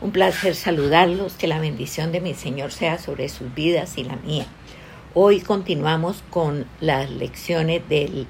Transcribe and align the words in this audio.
Un 0.00 0.12
placer 0.12 0.54
saludarlos, 0.54 1.34
que 1.34 1.48
la 1.48 1.58
bendición 1.58 2.12
de 2.12 2.20
mi 2.20 2.32
Señor 2.32 2.70
sea 2.70 2.98
sobre 2.98 3.28
sus 3.28 3.52
vidas 3.52 3.98
y 3.98 4.04
la 4.04 4.14
mía. 4.14 4.46
Hoy 5.12 5.40
continuamos 5.40 6.22
con 6.30 6.66
las 6.80 7.10
lecciones 7.10 7.82
de 7.88 8.26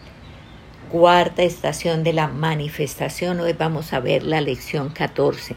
cuarta 0.91 1.43
estación 1.43 2.05
de 2.05 2.15
la 2.15 2.27
manifestación. 2.27 3.41
Hoy 3.41 3.53
vamos 3.53 3.93
a 3.93 4.01
ver 4.01 4.23
la 4.23 4.41
lección 4.41 4.89
14. 4.89 5.57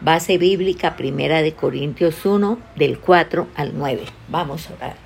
Base 0.00 0.38
bíblica 0.38 0.96
primera 0.96 1.42
de 1.42 1.52
Corintios 1.52 2.24
1 2.24 2.58
del 2.76 2.98
4 2.98 3.48
al 3.54 3.76
9. 3.76 4.04
Vamos 4.28 4.70
a 4.70 4.74
orar. 4.76 4.96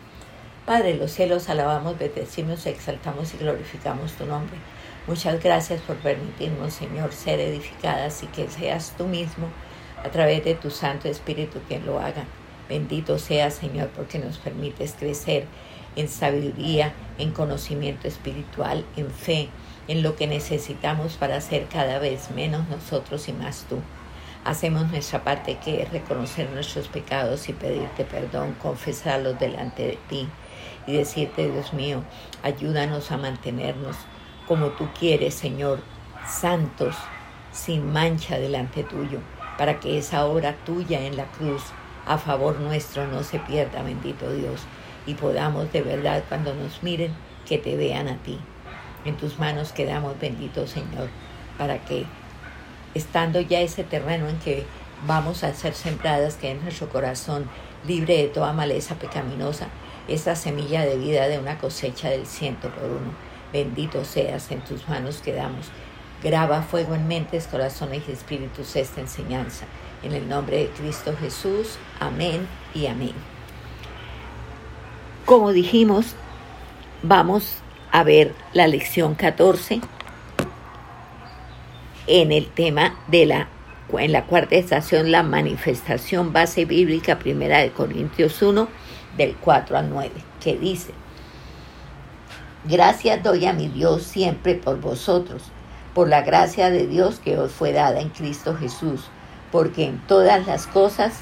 Padre 0.66 0.92
de 0.92 0.98
los 0.98 1.10
cielos, 1.10 1.48
alabamos, 1.48 1.98
bendecimos, 1.98 2.64
exaltamos 2.66 3.34
y 3.34 3.38
glorificamos 3.38 4.12
tu 4.12 4.24
nombre. 4.24 4.56
Muchas 5.08 5.42
gracias 5.42 5.80
por 5.80 5.96
permitirnos, 5.96 6.74
Señor, 6.74 7.12
ser 7.12 7.40
edificadas 7.40 8.22
y 8.22 8.26
que 8.28 8.48
seas 8.48 8.94
tú 8.96 9.06
mismo 9.06 9.48
a 10.04 10.10
través 10.10 10.44
de 10.44 10.54
tu 10.54 10.70
Santo 10.70 11.08
Espíritu 11.08 11.58
quien 11.66 11.84
lo 11.86 11.98
haga. 11.98 12.24
Bendito 12.68 13.18
sea, 13.18 13.50
Señor, 13.50 13.88
porque 13.88 14.18
nos 14.18 14.38
permites 14.38 14.94
crecer 14.98 15.46
en 15.96 16.08
sabiduría, 16.08 16.92
en 17.18 17.30
conocimiento 17.30 18.08
espiritual, 18.08 18.84
en 18.96 19.10
fe, 19.10 19.48
en 19.88 20.02
lo 20.02 20.16
que 20.16 20.26
necesitamos 20.26 21.14
para 21.14 21.40
ser 21.40 21.66
cada 21.66 21.98
vez 21.98 22.30
menos 22.30 22.68
nosotros 22.68 23.28
y 23.28 23.32
más 23.32 23.66
tú. 23.68 23.80
Hacemos 24.44 24.90
nuestra 24.90 25.24
parte 25.24 25.58
que 25.64 25.82
es 25.82 25.90
reconocer 25.90 26.50
nuestros 26.50 26.88
pecados 26.88 27.48
y 27.48 27.52
pedirte 27.54 28.04
perdón, 28.04 28.54
confesarlos 28.60 29.38
delante 29.38 29.86
de 29.86 29.98
ti 30.08 30.28
y 30.86 30.92
decirte, 30.92 31.50
Dios 31.50 31.72
mío, 31.72 32.02
ayúdanos 32.42 33.10
a 33.10 33.16
mantenernos 33.16 33.96
como 34.46 34.68
tú 34.68 34.88
quieres, 34.98 35.34
Señor, 35.34 35.80
santos, 36.26 36.94
sin 37.52 37.90
mancha 37.92 38.38
delante 38.38 38.82
tuyo, 38.82 39.20
para 39.58 39.80
que 39.80 39.98
esa 39.98 40.26
obra 40.26 40.54
tuya 40.64 41.00
en 41.00 41.16
la 41.16 41.26
cruz 41.26 41.62
a 42.06 42.18
favor 42.18 42.60
nuestro 42.60 43.06
no 43.06 43.22
se 43.22 43.38
pierda, 43.38 43.82
bendito 43.82 44.30
Dios, 44.32 44.62
y 45.06 45.14
podamos 45.14 45.72
de 45.72 45.82
verdad 45.82 46.24
cuando 46.28 46.54
nos 46.54 46.82
miren 46.82 47.12
que 47.46 47.58
te 47.58 47.76
vean 47.76 48.08
a 48.08 48.16
ti. 48.16 48.38
En 49.04 49.16
tus 49.16 49.38
manos 49.38 49.72
quedamos, 49.72 50.18
bendito 50.18 50.66
Señor, 50.66 51.08
para 51.58 51.78
que 51.84 52.06
estando 52.94 53.40
ya 53.40 53.60
ese 53.60 53.84
terreno 53.84 54.28
en 54.28 54.38
que 54.38 54.64
vamos 55.06 55.44
a 55.44 55.52
ser 55.54 55.74
sembradas, 55.74 56.36
que 56.36 56.50
en 56.50 56.62
nuestro 56.62 56.88
corazón 56.88 57.48
libre 57.86 58.16
de 58.16 58.28
toda 58.28 58.52
maleza 58.52 58.94
pecaminosa, 58.96 59.68
esa 60.08 60.36
semilla 60.36 60.82
de 60.82 60.96
vida 60.96 61.28
de 61.28 61.38
una 61.38 61.58
cosecha 61.58 62.10
del 62.10 62.26
ciento 62.26 62.68
por 62.68 62.84
uno 62.84 63.34
Bendito 63.54 64.04
seas, 64.04 64.50
en 64.50 64.62
tus 64.62 64.88
manos 64.88 65.18
quedamos. 65.18 65.66
Graba 66.22 66.62
fuego 66.62 66.94
en 66.94 67.06
mentes, 67.06 67.46
corazones 67.46 68.02
y 68.08 68.12
espíritus 68.12 68.76
esta 68.76 69.00
enseñanza. 69.00 69.66
En 70.02 70.12
el 70.12 70.28
nombre 70.28 70.58
de 70.58 70.68
Cristo 70.68 71.14
Jesús. 71.18 71.78
Amén 72.00 72.46
y 72.74 72.86
amén. 72.86 73.14
Como 75.26 75.52
dijimos, 75.52 76.14
vamos 77.02 77.56
a 77.90 78.02
ver 78.04 78.34
la 78.52 78.66
lección 78.66 79.14
14 79.14 79.80
en 82.06 82.32
el 82.32 82.48
tema 82.48 82.96
de 83.06 83.26
la 83.26 83.48
en 83.96 84.12
la 84.12 84.24
cuarta 84.24 84.56
estación 84.56 85.12
la 85.12 85.22
manifestación 85.22 86.32
base 86.32 86.64
bíblica 86.64 87.18
primera 87.18 87.58
de 87.58 87.70
Corintios 87.70 88.42
1 88.42 88.66
del 89.16 89.36
4 89.36 89.78
al 89.78 89.90
9 89.90 90.10
que 90.40 90.56
dice 90.56 90.92
Gracias 92.66 93.22
doy 93.22 93.44
a 93.44 93.52
mi 93.52 93.68
Dios 93.68 94.04
siempre 94.04 94.54
por 94.54 94.80
vosotros, 94.80 95.42
por 95.94 96.08
la 96.08 96.22
gracia 96.22 96.70
de 96.70 96.86
Dios 96.86 97.20
que 97.20 97.38
os 97.38 97.52
fue 97.52 97.72
dada 97.72 98.00
en 98.00 98.10
Cristo 98.10 98.56
Jesús, 98.56 99.08
porque 99.52 99.84
en 99.86 100.04
todas 100.06 100.46
las 100.46 100.66
cosas 100.66 101.20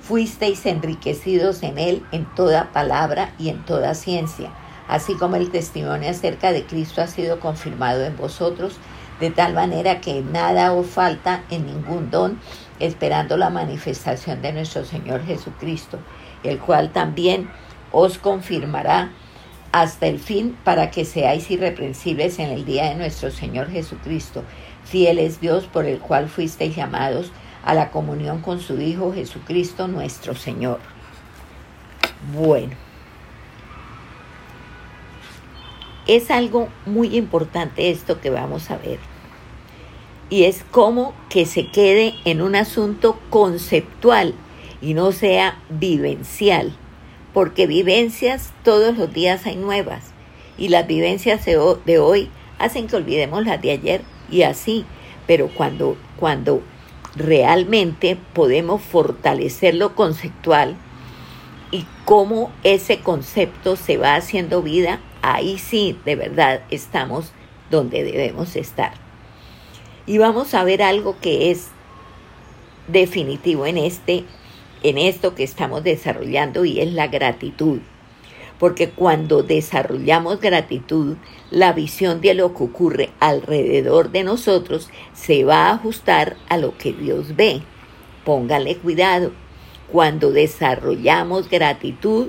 fuisteis 0.00 0.66
enriquecidos 0.66 1.62
en 1.62 1.78
Él 1.78 2.02
en 2.12 2.26
toda 2.34 2.72
palabra 2.72 3.32
y 3.38 3.50
en 3.50 3.64
toda 3.64 3.94
ciencia, 3.94 4.50
así 4.88 5.14
como 5.14 5.36
el 5.36 5.50
testimonio 5.50 6.10
acerca 6.10 6.52
de 6.52 6.64
Cristo 6.64 7.02
ha 7.02 7.06
sido 7.06 7.40
confirmado 7.40 8.04
en 8.04 8.16
vosotros, 8.16 8.76
de 9.20 9.30
tal 9.30 9.54
manera 9.54 10.00
que 10.00 10.22
nada 10.22 10.72
os 10.72 10.86
falta 10.86 11.44
en 11.50 11.66
ningún 11.66 12.10
don, 12.10 12.40
esperando 12.80 13.36
la 13.36 13.50
manifestación 13.50 14.42
de 14.42 14.52
nuestro 14.52 14.84
Señor 14.84 15.24
Jesucristo, 15.24 15.98
el 16.42 16.58
cual 16.58 16.90
también 16.90 17.48
os 17.92 18.18
confirmará 18.18 19.12
hasta 19.74 20.06
el 20.06 20.20
fin 20.20 20.56
para 20.62 20.92
que 20.92 21.04
seáis 21.04 21.50
irreprensibles 21.50 22.38
en 22.38 22.50
el 22.50 22.64
día 22.64 22.90
de 22.90 22.94
nuestro 22.94 23.32
Señor 23.32 23.72
Jesucristo. 23.72 24.44
Fiel 24.84 25.18
es 25.18 25.40
Dios 25.40 25.64
por 25.64 25.84
el 25.84 25.98
cual 25.98 26.28
fuisteis 26.28 26.76
llamados 26.76 27.32
a 27.64 27.74
la 27.74 27.90
comunión 27.90 28.40
con 28.40 28.60
su 28.60 28.80
Hijo 28.80 29.12
Jesucristo 29.12 29.88
nuestro 29.88 30.36
Señor. 30.36 30.78
Bueno, 32.36 32.74
es 36.06 36.30
algo 36.30 36.68
muy 36.86 37.16
importante 37.16 37.90
esto 37.90 38.20
que 38.20 38.30
vamos 38.30 38.70
a 38.70 38.76
ver. 38.76 39.00
Y 40.30 40.44
es 40.44 40.62
como 40.70 41.14
que 41.28 41.46
se 41.46 41.66
quede 41.72 42.14
en 42.24 42.42
un 42.42 42.54
asunto 42.54 43.18
conceptual 43.28 44.34
y 44.80 44.94
no 44.94 45.10
sea 45.10 45.58
vivencial 45.68 46.76
porque 47.34 47.66
vivencias 47.66 48.52
todos 48.62 48.96
los 48.96 49.12
días 49.12 49.44
hay 49.44 49.56
nuevas 49.56 50.04
y 50.56 50.68
las 50.68 50.86
vivencias 50.86 51.44
de 51.44 51.98
hoy 51.98 52.30
hacen 52.58 52.86
que 52.86 52.96
olvidemos 52.96 53.44
las 53.44 53.60
de 53.60 53.72
ayer 53.72 54.02
y 54.30 54.42
así, 54.42 54.86
pero 55.26 55.48
cuando, 55.48 55.96
cuando 56.16 56.62
realmente 57.16 58.16
podemos 58.32 58.80
fortalecer 58.80 59.74
lo 59.74 59.96
conceptual 59.96 60.76
y 61.72 61.84
cómo 62.04 62.52
ese 62.62 63.00
concepto 63.00 63.74
se 63.74 63.96
va 63.96 64.14
haciendo 64.14 64.62
vida, 64.62 65.00
ahí 65.20 65.58
sí 65.58 65.98
de 66.04 66.14
verdad 66.14 66.62
estamos 66.70 67.32
donde 67.68 68.04
debemos 68.04 68.54
estar. 68.54 68.92
Y 70.06 70.18
vamos 70.18 70.54
a 70.54 70.62
ver 70.62 70.82
algo 70.82 71.16
que 71.20 71.50
es 71.50 71.68
definitivo 72.86 73.66
en 73.66 73.78
este 73.78 74.24
en 74.84 74.98
esto 74.98 75.34
que 75.34 75.42
estamos 75.42 75.82
desarrollando 75.82 76.64
y 76.64 76.80
es 76.80 76.92
la 76.92 77.08
gratitud. 77.08 77.80
Porque 78.58 78.90
cuando 78.90 79.42
desarrollamos 79.42 80.40
gratitud, 80.40 81.16
la 81.50 81.72
visión 81.72 82.20
de 82.20 82.34
lo 82.34 82.54
que 82.54 82.64
ocurre 82.64 83.10
alrededor 83.18 84.12
de 84.12 84.22
nosotros 84.22 84.90
se 85.12 85.44
va 85.44 85.66
a 85.66 85.72
ajustar 85.72 86.36
a 86.48 86.58
lo 86.58 86.76
que 86.78 86.92
Dios 86.92 87.34
ve. 87.34 87.62
Póngale 88.24 88.76
cuidado. 88.76 89.32
Cuando 89.90 90.30
desarrollamos 90.30 91.48
gratitud, 91.48 92.28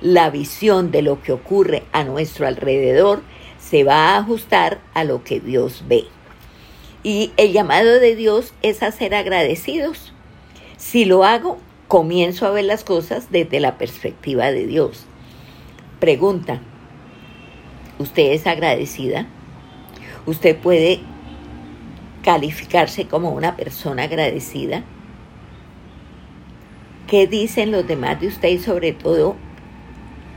la 0.00 0.30
visión 0.30 0.90
de 0.90 1.02
lo 1.02 1.22
que 1.22 1.32
ocurre 1.32 1.82
a 1.92 2.04
nuestro 2.04 2.46
alrededor 2.46 3.22
se 3.58 3.84
va 3.84 4.10
a 4.10 4.18
ajustar 4.18 4.80
a 4.94 5.02
lo 5.04 5.24
que 5.24 5.40
Dios 5.40 5.84
ve. 5.88 6.04
Y 7.02 7.32
el 7.36 7.52
llamado 7.52 7.98
de 7.98 8.14
Dios 8.16 8.52
es 8.62 8.82
a 8.82 8.92
ser 8.92 9.14
agradecidos. 9.14 10.12
Si 10.76 11.04
lo 11.04 11.24
hago, 11.24 11.58
comienzo 11.88 12.46
a 12.46 12.50
ver 12.50 12.64
las 12.64 12.84
cosas 12.84 13.30
desde 13.30 13.60
la 13.60 13.78
perspectiva 13.78 14.50
de 14.50 14.66
Dios. 14.66 15.06
Pregunta, 16.00 16.60
¿usted 17.98 18.32
es 18.32 18.46
agradecida? 18.46 19.26
¿Usted 20.26 20.56
puede 20.56 21.00
calificarse 22.22 23.06
como 23.06 23.30
una 23.30 23.56
persona 23.56 24.04
agradecida? 24.04 24.82
¿Qué 27.06 27.28
dicen 27.28 27.70
los 27.70 27.86
demás 27.86 28.20
de 28.20 28.26
usted 28.28 28.48
y 28.48 28.58
sobre 28.58 28.92
todo 28.92 29.36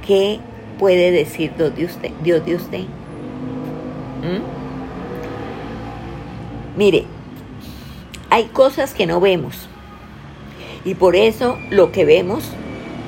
qué 0.06 0.40
puede 0.78 1.12
decir 1.12 1.54
Dios 1.58 1.76
de 1.76 1.86
usted? 1.86 2.12
Dios 2.24 2.46
de 2.46 2.56
usted? 2.56 2.82
¿Mm? 4.22 4.44
Mire, 6.78 7.06
hay 8.30 8.46
cosas 8.46 8.94
que 8.94 9.08
no 9.08 9.20
vemos 9.20 9.69
y 10.86 10.96
por 10.96 11.16
eso 11.16 11.58
lo 11.70 11.92
que 11.92 12.06
vemos 12.06 12.44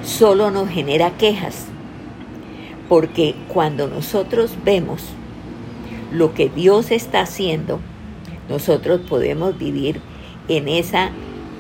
solo 0.04 0.52
nos 0.52 0.70
genera 0.70 1.18
quejas. 1.18 1.68
Porque 2.90 3.36
cuando 3.48 3.88
nosotros 3.88 4.56
vemos 4.66 5.04
lo 6.12 6.34
que 6.34 6.50
Dios 6.50 6.92
está 6.92 7.22
haciendo, 7.22 7.80
nosotros 8.50 9.02
podemos 9.08 9.58
vivir 9.58 10.02
en 10.48 10.68
esa 10.68 11.12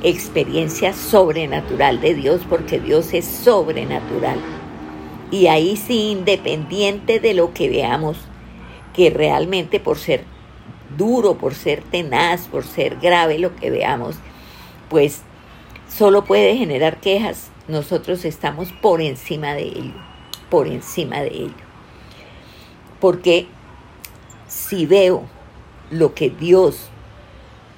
experiencia 0.03 0.93
sobrenatural 0.93 2.01
de 2.01 2.15
Dios, 2.15 2.41
porque 2.49 2.79
Dios 2.79 3.13
es 3.13 3.25
sobrenatural. 3.25 4.39
Y 5.29 5.47
ahí 5.47 5.77
sí, 5.77 6.09
independiente 6.11 7.19
de 7.19 7.33
lo 7.33 7.53
que 7.53 7.69
veamos, 7.69 8.17
que 8.93 9.09
realmente 9.09 9.79
por 9.79 9.97
ser 9.97 10.25
duro, 10.97 11.35
por 11.35 11.53
ser 11.53 11.81
tenaz, 11.81 12.47
por 12.47 12.65
ser 12.65 12.97
grave 12.99 13.39
lo 13.39 13.55
que 13.55 13.69
veamos, 13.69 14.15
pues 14.89 15.21
solo 15.91 16.23
puede 16.23 16.55
generar 16.55 16.99
quejas, 16.99 17.49
nosotros 17.67 18.25
estamos 18.25 18.71
por 18.71 19.01
encima 19.01 19.53
de 19.53 19.63
ello, 19.63 19.93
por 20.49 20.67
encima 20.67 21.19
de 21.21 21.29
ello. 21.29 21.53
Porque 22.99 23.47
si 24.47 24.85
veo 24.85 25.23
lo 25.89 26.13
que 26.13 26.29
Dios 26.29 26.89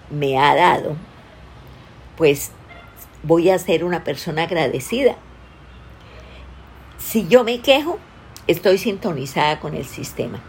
me 0.09 0.37
ha 0.37 0.55
dado, 0.55 0.95
pues 2.17 2.51
voy 3.23 3.49
a 3.49 3.57
ser 3.57 3.83
una 3.83 4.03
persona 4.03 4.43
agradecida. 4.43 5.15
Si 6.99 7.27
yo 7.27 7.43
me 7.43 7.61
quejo, 7.61 7.99
estoy 8.47 8.77
sintonizada 8.77 9.59
con 9.59 9.73
el 9.73 9.85
sistema. 9.85 10.39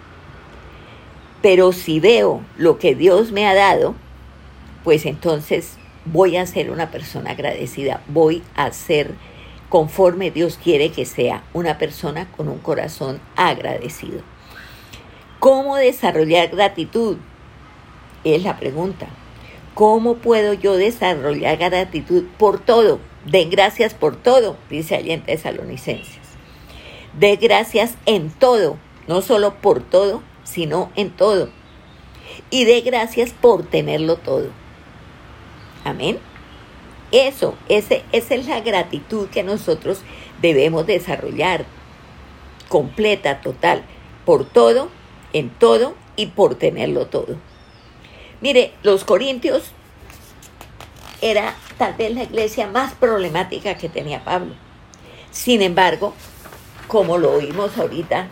Pero 1.40 1.72
si 1.72 2.00
veo 2.00 2.42
lo 2.56 2.78
que 2.78 2.94
Dios 2.94 3.32
me 3.32 3.46
ha 3.46 3.54
dado, 3.54 3.94
pues 4.82 5.06
entonces 5.06 5.78
voy 6.04 6.36
a 6.36 6.46
ser 6.46 6.70
una 6.70 6.90
persona 6.90 7.30
agradecida, 7.30 8.02
voy 8.08 8.42
a 8.54 8.70
ser 8.72 9.14
conforme 9.68 10.30
Dios 10.30 10.58
quiere 10.62 10.90
que 10.90 11.04
sea 11.04 11.42
una 11.52 11.78
persona 11.78 12.30
con 12.32 12.48
un 12.48 12.58
corazón 12.58 13.20
agradecido. 13.36 14.20
¿Cómo 15.40 15.76
desarrollar 15.76 16.48
gratitud? 16.48 17.16
Es 18.22 18.42
la 18.42 18.56
pregunta. 18.56 19.06
¿Cómo 19.74 20.14
puedo 20.16 20.52
yo 20.54 20.76
desarrollar 20.76 21.56
gratitud 21.56 22.24
por 22.38 22.60
todo? 22.60 23.00
Den 23.26 23.50
gracias 23.50 23.94
por 23.94 24.16
todo, 24.16 24.56
dice 24.70 24.94
allí 24.94 25.10
en 25.10 25.22
Tesalonicenses. 25.22 26.20
De 27.18 27.36
gracias 27.36 27.96
en 28.06 28.30
todo, 28.30 28.76
no 29.08 29.22
solo 29.22 29.54
por 29.54 29.82
todo, 29.82 30.22
sino 30.44 30.90
en 30.94 31.10
todo. 31.10 31.48
Y 32.50 32.64
de 32.64 32.80
gracias 32.82 33.32
por 33.32 33.64
tenerlo 33.64 34.16
todo. 34.16 34.63
Amén. 35.84 36.18
Eso, 37.12 37.54
ese, 37.68 38.02
esa 38.10 38.34
es 38.34 38.46
la 38.46 38.60
gratitud 38.60 39.28
que 39.28 39.42
nosotros 39.44 40.00
debemos 40.42 40.86
desarrollar, 40.86 41.64
completa, 42.68 43.40
total, 43.40 43.84
por 44.24 44.46
todo, 44.46 44.88
en 45.32 45.50
todo 45.50 45.94
y 46.16 46.26
por 46.26 46.56
tenerlo 46.56 47.06
todo. 47.06 47.36
Mire, 48.40 48.72
los 48.82 49.04
corintios 49.04 49.70
era 51.20 51.54
tal 51.78 51.94
vez 51.94 52.14
la 52.14 52.24
iglesia 52.24 52.66
más 52.66 52.94
problemática 52.94 53.76
que 53.76 53.88
tenía 53.88 54.24
Pablo. 54.24 54.54
Sin 55.30 55.62
embargo, 55.62 56.14
como 56.88 57.18
lo 57.18 57.32
oímos 57.32 57.76
ahorita 57.78 58.28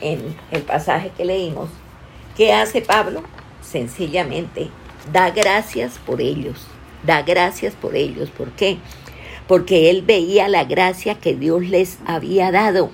en 0.00 0.36
el 0.50 0.62
pasaje 0.62 1.12
que 1.16 1.24
leímos, 1.24 1.70
¿qué 2.36 2.52
hace 2.52 2.82
Pablo? 2.82 3.22
Sencillamente 3.62 4.68
da 5.12 5.30
gracias 5.30 5.98
por 6.04 6.20
ellos 6.20 6.66
Da 7.08 7.22
gracias 7.22 7.74
por 7.74 7.96
ellos. 7.96 8.28
¿Por 8.28 8.50
qué? 8.52 8.76
Porque 9.46 9.88
él 9.88 10.02
veía 10.02 10.46
la 10.46 10.64
gracia 10.64 11.14
que 11.14 11.34
Dios 11.34 11.62
les 11.62 12.00
había 12.04 12.52
dado. 12.52 12.90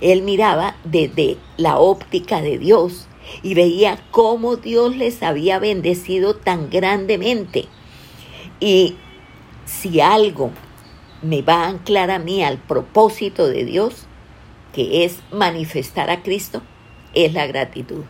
Él 0.00 0.22
miraba 0.22 0.76
desde 0.84 1.38
la 1.56 1.78
óptica 1.78 2.40
de 2.40 2.58
Dios 2.58 3.08
y 3.42 3.54
veía 3.54 3.98
cómo 4.12 4.54
Dios 4.54 4.94
les 4.94 5.24
había 5.24 5.58
bendecido 5.58 6.36
tan 6.36 6.70
grandemente. 6.70 7.64
Y 8.60 8.94
si 9.64 10.00
algo 10.00 10.52
me 11.20 11.42
va 11.42 11.64
a 11.64 11.68
anclar 11.70 12.12
a 12.12 12.20
mí 12.20 12.44
al 12.44 12.58
propósito 12.58 13.48
de 13.48 13.64
Dios, 13.64 14.06
que 14.72 15.04
es 15.04 15.16
manifestar 15.32 16.10
a 16.10 16.22
Cristo, 16.22 16.62
es 17.12 17.32
la 17.32 17.48
gratitud 17.48 18.04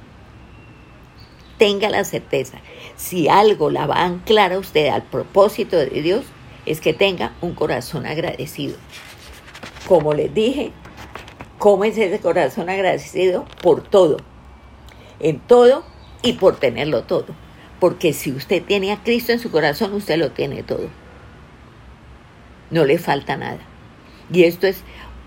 tenga 1.63 1.89
la 1.89 2.03
certeza, 2.03 2.59
si 3.03 3.29
algo 3.29 3.69
la 3.69 3.87
va 3.87 3.97
a 3.97 4.05
anclar 4.05 4.53
a 4.53 4.59
usted 4.61 4.87
al 4.89 5.03
propósito 5.03 5.77
de 5.77 6.03
Dios, 6.03 6.25
es 6.67 6.81
que 6.81 6.95
tenga 6.95 7.33
un 7.41 7.53
corazón 7.53 8.07
agradecido. 8.07 8.77
Como 9.89 10.15
les 10.15 10.33
dije, 10.33 10.71
¿cómo 11.59 11.83
es 11.83 11.99
ese 11.99 12.21
corazón 12.21 12.71
agradecido? 12.71 13.45
Por 13.61 13.83
todo. 13.83 14.19
En 15.19 15.41
todo 15.41 15.85
y 16.23 16.35
por 16.35 16.61
tenerlo 16.61 17.03
todo. 17.03 17.27
Porque 17.81 18.13
si 18.13 18.31
usted 18.31 18.63
tiene 18.63 18.93
a 18.93 19.03
Cristo 19.03 19.33
en 19.33 19.41
su 19.41 19.51
corazón, 19.51 19.93
usted 19.95 20.17
lo 20.17 20.31
tiene 20.31 20.63
todo. 20.63 20.89
No 22.71 22.85
le 22.85 22.99
falta 22.99 23.37
nada. 23.37 23.59
Y 24.33 24.45
esto 24.45 24.69
es 24.69 24.85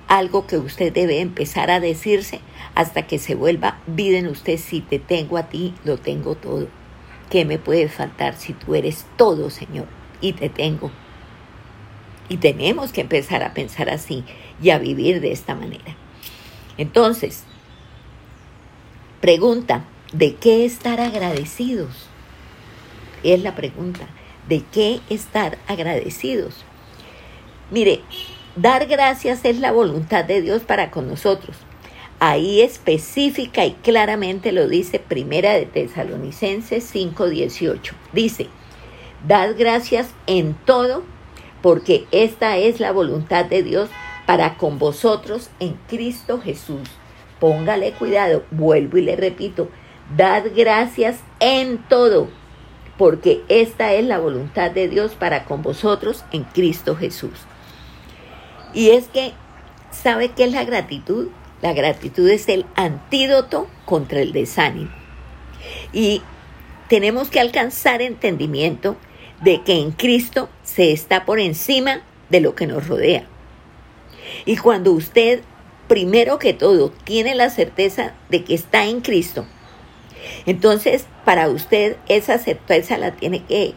algo 0.07 0.47
que 0.47 0.57
usted 0.57 0.93
debe 0.93 1.19
empezar 1.19 1.69
a 1.69 1.81
decirse 1.81 2.39
hasta 2.73 3.05
que 3.05 3.19
se 3.19 3.35
vuelva 3.35 3.81
vida 3.85 4.17
en 4.17 4.27
usted. 4.27 4.57
Si 4.57 4.79
te 4.79 4.97
tengo 4.97 5.37
a 5.37 5.49
ti, 5.49 5.73
lo 5.83 5.97
tengo 5.97 6.35
todo. 6.35 6.69
¿Qué 7.29 7.45
me 7.45 7.57
puede 7.57 7.89
faltar 7.89 8.35
si 8.35 8.53
tú 8.53 8.75
eres 8.75 9.05
todo, 9.17 9.49
Señor? 9.49 9.87
Y 10.21 10.33
te 10.33 10.49
tengo. 10.49 10.91
Y 12.29 12.37
tenemos 12.37 12.91
que 12.91 13.01
empezar 13.01 13.43
a 13.43 13.53
pensar 13.53 13.89
así 13.89 14.23
y 14.61 14.69
a 14.69 14.77
vivir 14.77 15.21
de 15.21 15.31
esta 15.31 15.55
manera. 15.55 15.95
Entonces, 16.77 17.43
pregunta, 19.21 19.85
¿de 20.11 20.35
qué 20.35 20.65
estar 20.65 20.99
agradecidos? 20.99 22.07
Es 23.23 23.41
la 23.41 23.55
pregunta, 23.55 24.07
¿de 24.47 24.63
qué 24.71 25.01
estar 25.09 25.57
agradecidos? 25.67 26.63
Mire, 27.71 28.01
Dar 28.55 28.85
gracias 28.85 29.43
es 29.43 29.59
la 29.59 29.73
voluntad 29.73 30.23
de 30.23 30.41
Dios 30.41 30.61
para 30.61 30.89
con 30.89 31.09
nosotros. 31.09 31.57
Ahí 32.27 32.61
específica 32.61 33.67
y 33.67 33.73
claramente 33.73 34.51
lo 34.51 34.67
dice 34.67 34.97
Primera 34.97 35.53
de 35.53 35.67
Tesalonicenses 35.67 36.91
5:18. 36.91 37.93
Dice, 38.13 38.47
Dad 39.27 39.51
gracias 39.55 40.09
en 40.25 40.55
todo, 40.65 41.03
porque 41.61 42.05
esta 42.09 42.57
es 42.57 42.79
la 42.79 42.91
voluntad 42.91 43.45
de 43.45 43.61
Dios 43.61 43.91
para 44.25 44.57
con 44.57 44.79
vosotros 44.79 45.51
en 45.59 45.77
Cristo 45.87 46.41
Jesús. 46.41 46.89
Póngale 47.39 47.91
cuidado, 47.91 48.41
vuelvo 48.49 48.97
y 48.97 49.03
le 49.03 49.15
repito, 49.15 49.69
dad 50.17 50.45
gracias 50.55 51.19
en 51.39 51.77
todo, 51.77 52.27
porque 52.97 53.43
esta 53.49 53.93
es 53.93 54.03
la 54.03 54.17
voluntad 54.17 54.71
de 54.71 54.89
Dios 54.89 55.11
para 55.11 55.43
con 55.43 55.61
vosotros 55.61 56.25
en 56.31 56.43
Cristo 56.45 56.95
Jesús. 56.95 57.45
Y 58.73 58.89
es 58.89 59.09
que, 59.09 59.33
¿sabe 59.91 60.29
qué 60.29 60.45
es 60.45 60.53
la 60.53 60.63
gratitud? 60.63 61.27
La 61.65 61.73
gratitud 61.73 62.29
es 62.29 62.47
el 62.47 62.63
antídoto 62.75 63.67
contra 63.85 64.19
el 64.19 64.33
desánimo. 64.33 64.91
Y 65.91 66.21
tenemos 66.89 67.29
que 67.29 67.39
alcanzar 67.39 68.03
entendimiento 68.03 68.97
de 69.41 69.63
que 69.63 69.79
en 69.79 69.89
Cristo 69.91 70.47
se 70.61 70.91
está 70.91 71.25
por 71.25 71.39
encima 71.39 72.03
de 72.29 72.39
lo 72.39 72.53
que 72.53 72.67
nos 72.67 72.87
rodea. 72.87 73.25
Y 74.45 74.57
cuando 74.57 74.91
usted, 74.91 75.41
primero 75.87 76.37
que 76.37 76.53
todo, 76.53 76.91
tiene 77.03 77.33
la 77.33 77.49
certeza 77.49 78.13
de 78.29 78.43
que 78.43 78.53
está 78.53 78.85
en 78.85 79.01
Cristo, 79.01 79.47
entonces 80.45 81.07
para 81.25 81.49
usted 81.49 81.97
esa 82.07 82.37
certeza 82.37 82.99
la 82.99 83.15
tiene 83.15 83.43
que 83.43 83.73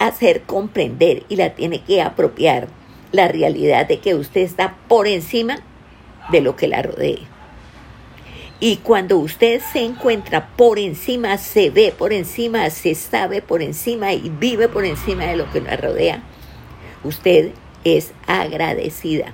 hacer 0.00 0.42
comprender 0.42 1.22
y 1.28 1.36
la 1.36 1.54
tiene 1.54 1.80
que 1.84 2.02
apropiar 2.02 2.66
la 3.12 3.28
realidad 3.28 3.86
de 3.86 4.00
que 4.00 4.16
usted 4.16 4.40
está 4.40 4.78
por 4.88 5.06
encima 5.06 5.60
de 6.30 6.40
lo 6.40 6.56
que 6.56 6.68
la 6.68 6.82
rodee. 6.82 7.20
Y 8.62 8.76
cuando 8.76 9.16
usted 9.18 9.62
se 9.72 9.82
encuentra 9.82 10.48
por 10.56 10.78
encima, 10.78 11.38
se 11.38 11.70
ve 11.70 11.94
por 11.96 12.12
encima, 12.12 12.68
se 12.68 12.94
sabe 12.94 13.40
por 13.40 13.62
encima 13.62 14.12
y 14.12 14.28
vive 14.28 14.68
por 14.68 14.84
encima 14.84 15.24
de 15.24 15.36
lo 15.36 15.50
que 15.50 15.62
la 15.62 15.76
rodea, 15.76 16.22
usted 17.02 17.52
es 17.84 18.12
agradecida. 18.26 19.32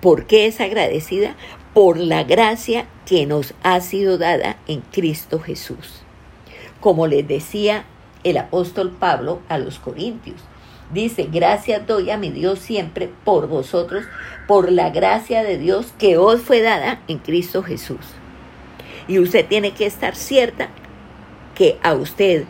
¿Por 0.00 0.26
qué 0.26 0.46
es 0.46 0.60
agradecida? 0.60 1.36
Por 1.72 1.98
la 1.98 2.24
gracia 2.24 2.86
que 3.06 3.26
nos 3.26 3.54
ha 3.62 3.80
sido 3.80 4.18
dada 4.18 4.56
en 4.66 4.80
Cristo 4.80 5.38
Jesús. 5.38 6.02
Como 6.80 7.06
les 7.06 7.26
decía 7.28 7.84
el 8.24 8.38
apóstol 8.38 8.90
Pablo 8.90 9.40
a 9.48 9.58
los 9.58 9.78
Corintios, 9.78 10.40
Dice, 10.92 11.28
gracias 11.30 11.86
doy 11.86 12.10
a 12.10 12.16
mi 12.16 12.30
Dios 12.30 12.60
siempre 12.60 13.10
por 13.24 13.46
vosotros, 13.46 14.04
por 14.46 14.72
la 14.72 14.88
gracia 14.90 15.42
de 15.42 15.58
Dios 15.58 15.92
que 15.98 16.16
os 16.16 16.40
fue 16.40 16.62
dada 16.62 17.02
en 17.08 17.18
Cristo 17.18 17.62
Jesús. 17.62 18.00
Y 19.06 19.18
usted 19.18 19.46
tiene 19.46 19.72
que 19.72 19.84
estar 19.84 20.16
cierta 20.16 20.70
que 21.54 21.78
a 21.82 21.94
usted 21.94 22.44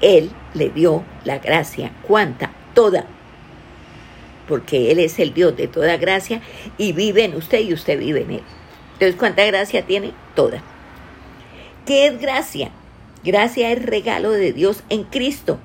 Él 0.00 0.30
le 0.54 0.70
dio 0.70 1.04
la 1.24 1.38
gracia. 1.38 1.92
¿Cuánta? 2.02 2.50
Toda. 2.74 3.04
Porque 4.48 4.90
Él 4.90 4.98
es 4.98 5.20
el 5.20 5.32
Dios 5.32 5.56
de 5.56 5.68
toda 5.68 5.96
gracia 5.98 6.40
y 6.78 6.92
vive 6.92 7.24
en 7.24 7.36
usted 7.36 7.60
y 7.60 7.72
usted 7.72 7.98
vive 7.98 8.22
en 8.22 8.30
Él. 8.32 8.42
Entonces, 8.94 9.16
¿cuánta 9.16 9.44
gracia 9.44 9.86
tiene? 9.86 10.12
Toda. 10.34 10.62
¿Qué 11.86 12.08
es 12.08 12.20
gracia? 12.20 12.70
Gracia 13.22 13.70
es 13.70 13.84
regalo 13.84 14.32
de 14.32 14.52
Dios 14.52 14.82
en 14.88 15.04
Cristo 15.04 15.60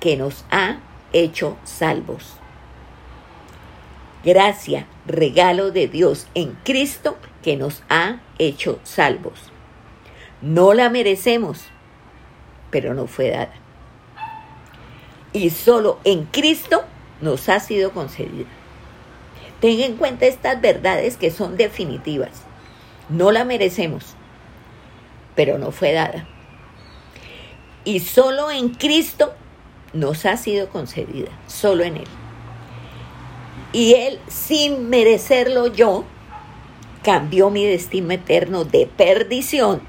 que 0.00 0.16
nos 0.16 0.44
ha 0.50 0.78
hecho 1.12 1.56
salvos. 1.64 2.34
Gracia, 4.24 4.86
regalo 5.06 5.70
de 5.70 5.88
Dios 5.88 6.26
en 6.34 6.52
Cristo 6.64 7.16
que 7.42 7.56
nos 7.56 7.82
ha 7.88 8.20
hecho 8.38 8.80
salvos. 8.82 9.52
No 10.42 10.74
la 10.74 10.90
merecemos, 10.90 11.64
pero 12.70 12.94
no 12.94 13.06
fue 13.06 13.30
dada. 13.30 13.52
Y 15.32 15.50
solo 15.50 15.98
en 16.04 16.24
Cristo 16.24 16.84
nos 17.20 17.48
ha 17.48 17.60
sido 17.60 17.92
concedida. 17.92 18.48
Ten 19.60 19.80
en 19.80 19.96
cuenta 19.96 20.26
estas 20.26 20.60
verdades 20.60 21.16
que 21.16 21.30
son 21.30 21.56
definitivas. 21.56 22.42
No 23.08 23.32
la 23.32 23.44
merecemos, 23.44 24.14
pero 25.34 25.58
no 25.58 25.72
fue 25.72 25.92
dada. 25.92 26.26
Y 27.84 28.00
solo 28.00 28.50
en 28.50 28.70
Cristo 28.70 29.34
nos 29.92 30.26
ha 30.26 30.36
sido 30.36 30.68
concedida. 30.68 31.30
solo 31.46 31.84
en 31.84 31.98
Él. 31.98 32.08
Y 33.72 33.94
Él, 33.94 34.18
sin 34.28 34.88
merecerlo 34.88 35.66
yo, 35.66 36.04
cambió 37.02 37.50
mi 37.50 37.64
destino 37.64 38.12
eterno 38.12 38.64
de 38.64 38.86
perdición 38.86 39.80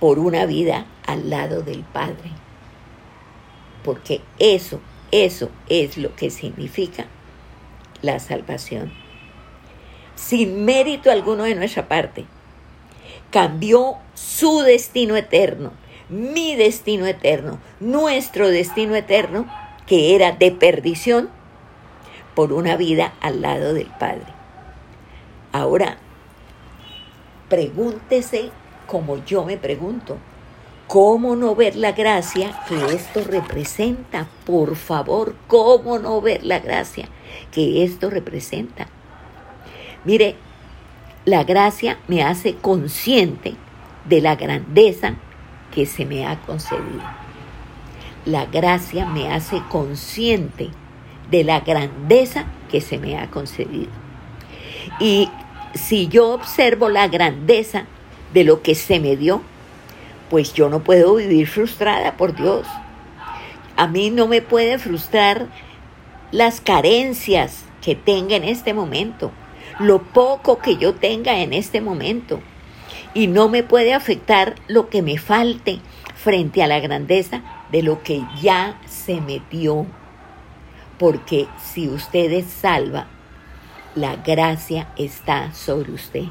por 0.00 0.18
una 0.18 0.46
vida 0.46 0.86
al 1.06 1.30
lado 1.30 1.62
del 1.62 1.82
Padre. 1.82 2.30
Porque 3.82 4.20
eso, 4.38 4.80
eso 5.10 5.50
es 5.68 5.96
lo 5.96 6.14
que 6.14 6.30
significa 6.30 7.06
la 8.02 8.18
salvación. 8.18 8.92
Sin 10.14 10.64
mérito 10.64 11.10
alguno 11.10 11.44
de 11.44 11.54
nuestra 11.54 11.88
parte, 11.88 12.26
cambió 13.30 13.96
su 14.14 14.60
destino 14.60 15.16
eterno, 15.16 15.72
mi 16.14 16.54
destino 16.54 17.06
eterno, 17.06 17.58
nuestro 17.80 18.48
destino 18.48 18.94
eterno, 18.94 19.46
que 19.86 20.14
era 20.14 20.30
de 20.30 20.52
perdición, 20.52 21.28
por 22.34 22.52
una 22.52 22.76
vida 22.76 23.14
al 23.20 23.42
lado 23.42 23.74
del 23.74 23.88
Padre. 23.98 24.26
Ahora, 25.52 25.98
pregúntese 27.48 28.50
como 28.86 29.24
yo 29.24 29.44
me 29.44 29.56
pregunto, 29.56 30.18
¿cómo 30.86 31.34
no 31.34 31.56
ver 31.56 31.74
la 31.74 31.92
gracia 31.92 32.60
que 32.68 32.94
esto 32.94 33.24
representa? 33.24 34.28
Por 34.46 34.76
favor, 34.76 35.34
¿cómo 35.48 35.98
no 35.98 36.20
ver 36.20 36.44
la 36.44 36.60
gracia 36.60 37.08
que 37.50 37.82
esto 37.82 38.08
representa? 38.08 38.86
Mire, 40.04 40.36
la 41.24 41.42
gracia 41.42 41.98
me 42.06 42.22
hace 42.22 42.54
consciente 42.54 43.54
de 44.08 44.20
la 44.20 44.36
grandeza 44.36 45.14
que 45.74 45.86
se 45.86 46.04
me 46.04 46.26
ha 46.26 46.40
concedido. 46.40 47.02
La 48.24 48.46
gracia 48.46 49.06
me 49.06 49.32
hace 49.32 49.62
consciente 49.68 50.70
de 51.30 51.44
la 51.44 51.60
grandeza 51.60 52.46
que 52.70 52.80
se 52.80 52.98
me 52.98 53.18
ha 53.18 53.30
concedido. 53.30 53.90
Y 55.00 55.28
si 55.74 56.08
yo 56.08 56.32
observo 56.32 56.88
la 56.88 57.08
grandeza 57.08 57.84
de 58.32 58.44
lo 58.44 58.62
que 58.62 58.74
se 58.74 59.00
me 59.00 59.16
dio, 59.16 59.42
pues 60.30 60.54
yo 60.54 60.68
no 60.68 60.82
puedo 60.82 61.16
vivir 61.16 61.46
frustrada 61.46 62.16
por 62.16 62.34
Dios. 62.34 62.66
A 63.76 63.86
mí 63.86 64.10
no 64.10 64.26
me 64.26 64.40
puede 64.40 64.78
frustrar 64.78 65.48
las 66.30 66.60
carencias 66.60 67.64
que 67.82 67.94
tenga 67.94 68.36
en 68.36 68.44
este 68.44 68.72
momento, 68.72 69.30
lo 69.78 70.02
poco 70.02 70.58
que 70.58 70.76
yo 70.76 70.94
tenga 70.94 71.38
en 71.38 71.52
este 71.52 71.80
momento. 71.80 72.40
Y 73.14 73.28
no 73.28 73.48
me 73.48 73.62
puede 73.62 73.94
afectar 73.94 74.56
lo 74.66 74.88
que 74.88 75.00
me 75.00 75.18
falte 75.18 75.78
frente 76.16 76.62
a 76.62 76.66
la 76.66 76.80
grandeza 76.80 77.42
de 77.70 77.82
lo 77.82 78.02
que 78.02 78.22
ya 78.42 78.80
se 78.86 79.20
me 79.20 79.40
dio. 79.50 79.86
Porque 80.98 81.46
si 81.62 81.88
usted 81.88 82.32
es 82.32 82.46
salva, 82.46 83.06
la 83.94 84.16
gracia 84.16 84.88
está 84.96 85.52
sobre 85.52 85.92
usted. 85.92 86.24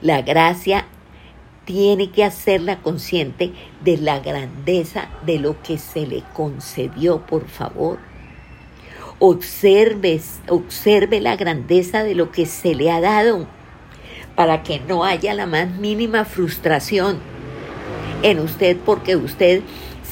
La 0.00 0.22
gracia 0.22 0.86
tiene 1.64 2.10
que 2.10 2.24
hacerla 2.24 2.80
consciente 2.80 3.52
de 3.84 3.96
la 3.96 4.20
grandeza 4.20 5.08
de 5.26 5.38
lo 5.38 5.60
que 5.62 5.78
se 5.78 6.06
le 6.06 6.22
concedió, 6.32 7.26
por 7.26 7.48
favor. 7.48 7.98
Observe, 9.18 10.20
observe 10.48 11.20
la 11.20 11.36
grandeza 11.36 12.02
de 12.02 12.14
lo 12.14 12.32
que 12.32 12.46
se 12.46 12.74
le 12.74 12.90
ha 12.90 13.00
dado 13.00 13.46
para 14.42 14.64
que 14.64 14.80
no 14.88 15.04
haya 15.04 15.34
la 15.34 15.46
más 15.46 15.70
mínima 15.70 16.24
frustración 16.24 17.20
en 18.24 18.40
usted 18.40 18.76
porque 18.76 19.14
usted 19.14 19.62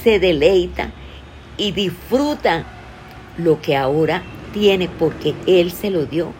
se 0.04 0.20
deleita 0.20 0.92
y 1.56 1.72
disfruta 1.72 2.64
lo 3.38 3.60
que 3.60 3.76
ahora 3.76 4.22
tiene 4.52 4.88
porque 4.88 5.34
Él 5.48 5.72
se 5.72 5.90
lo 5.90 6.06
dio. 6.06 6.32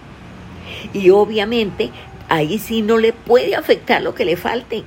Y 0.93 1.11
obviamente 1.11 1.91
ahí 2.29 2.61
sí 2.61 2.81
no 2.81 2.97
le 2.97 3.13
puede 3.13 3.57
afectar 3.57 4.01
lo 4.03 4.15
que 4.15 4.25
le 4.25 4.37
falte 4.37 4.85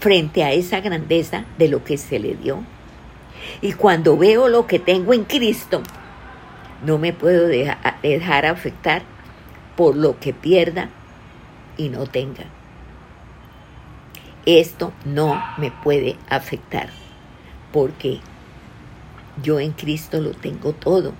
frente 0.00 0.42
a 0.42 0.50
esa 0.50 0.80
grandeza 0.80 1.44
de 1.58 1.68
lo 1.68 1.84
que 1.84 1.96
se 1.96 2.18
le 2.18 2.34
dio. 2.34 2.64
Y 3.62 3.74
cuando 3.74 4.16
veo 4.16 4.48
lo 4.48 4.66
que 4.66 4.80
tengo 4.80 5.14
en 5.14 5.22
Cristo, 5.22 5.80
no 6.84 6.98
me 6.98 7.12
puedo 7.12 7.46
dejar, 7.46 8.46
afectar 8.46 9.02
por 9.76 9.94
lo 9.94 10.18
que 10.18 10.32
pierda 10.32 10.90
y 11.76 11.88
no 11.88 12.06
tenga. 12.06 12.44
Esto 14.46 14.92
no 15.04 15.42
me 15.58 15.70
puede 15.70 16.16
afectar 16.28 16.90
porque 17.72 18.20
yo 19.42 19.60
en 19.60 19.72
Cristo 19.72 20.20
lo 20.20 20.30
tengo 20.32 20.72
todo. 20.72 21.12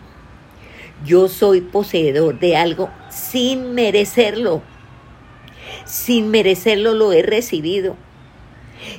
Yo 1.05 1.29
soy 1.29 1.61
poseedor 1.61 2.39
de 2.39 2.57
algo 2.57 2.91
sin 3.11 3.75
merecerlo. 3.75 4.63
Sin 5.85 6.31
merecerlo 6.31 6.95
lo 6.95 7.13
he 7.13 7.23
recibido. 7.23 7.97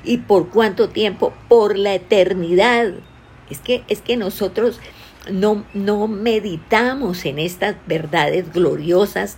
¿Y 0.03 0.17
por 0.17 0.49
cuánto 0.49 0.89
tiempo? 0.89 1.33
Por 1.47 1.77
la 1.77 1.93
eternidad. 1.93 2.93
Es 3.49 3.59
que, 3.59 3.83
es 3.87 4.01
que 4.01 4.17
nosotros 4.17 4.79
no, 5.29 5.65
no 5.73 6.07
meditamos 6.07 7.25
en 7.25 7.39
estas 7.39 7.75
verdades 7.85 8.51
gloriosas 8.51 9.37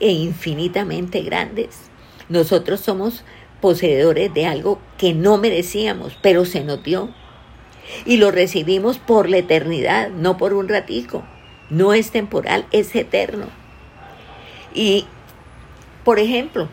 e 0.00 0.10
infinitamente 0.10 1.22
grandes. 1.22 1.90
Nosotros 2.28 2.80
somos 2.80 3.24
poseedores 3.60 4.32
de 4.32 4.46
algo 4.46 4.80
que 4.98 5.14
no 5.14 5.38
merecíamos, 5.38 6.16
pero 6.22 6.44
se 6.44 6.62
nos 6.64 6.82
dio. 6.82 7.10
Y 8.06 8.16
lo 8.16 8.30
recibimos 8.30 8.98
por 8.98 9.28
la 9.28 9.38
eternidad, 9.38 10.10
no 10.10 10.36
por 10.36 10.54
un 10.54 10.68
ratico 10.68 11.24
no 11.70 11.92
es 11.92 12.10
temporal, 12.10 12.66
es 12.70 12.94
eterno. 12.94 13.46
Y, 14.74 15.06
por 16.04 16.18
ejemplo, 16.18 16.68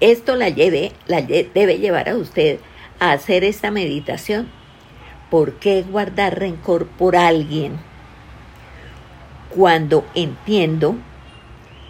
esto 0.00 0.36
la, 0.36 0.48
lleve, 0.48 0.92
la 1.06 1.22
debe 1.22 1.78
llevar 1.78 2.08
a 2.08 2.16
usted 2.16 2.58
a 2.98 3.12
hacer 3.12 3.44
esta 3.44 3.70
meditación. 3.70 4.50
¿Por 5.30 5.54
qué 5.54 5.82
guardar 5.82 6.38
rencor 6.38 6.86
por 6.86 7.16
alguien 7.16 7.78
cuando 9.54 10.04
entiendo 10.14 10.96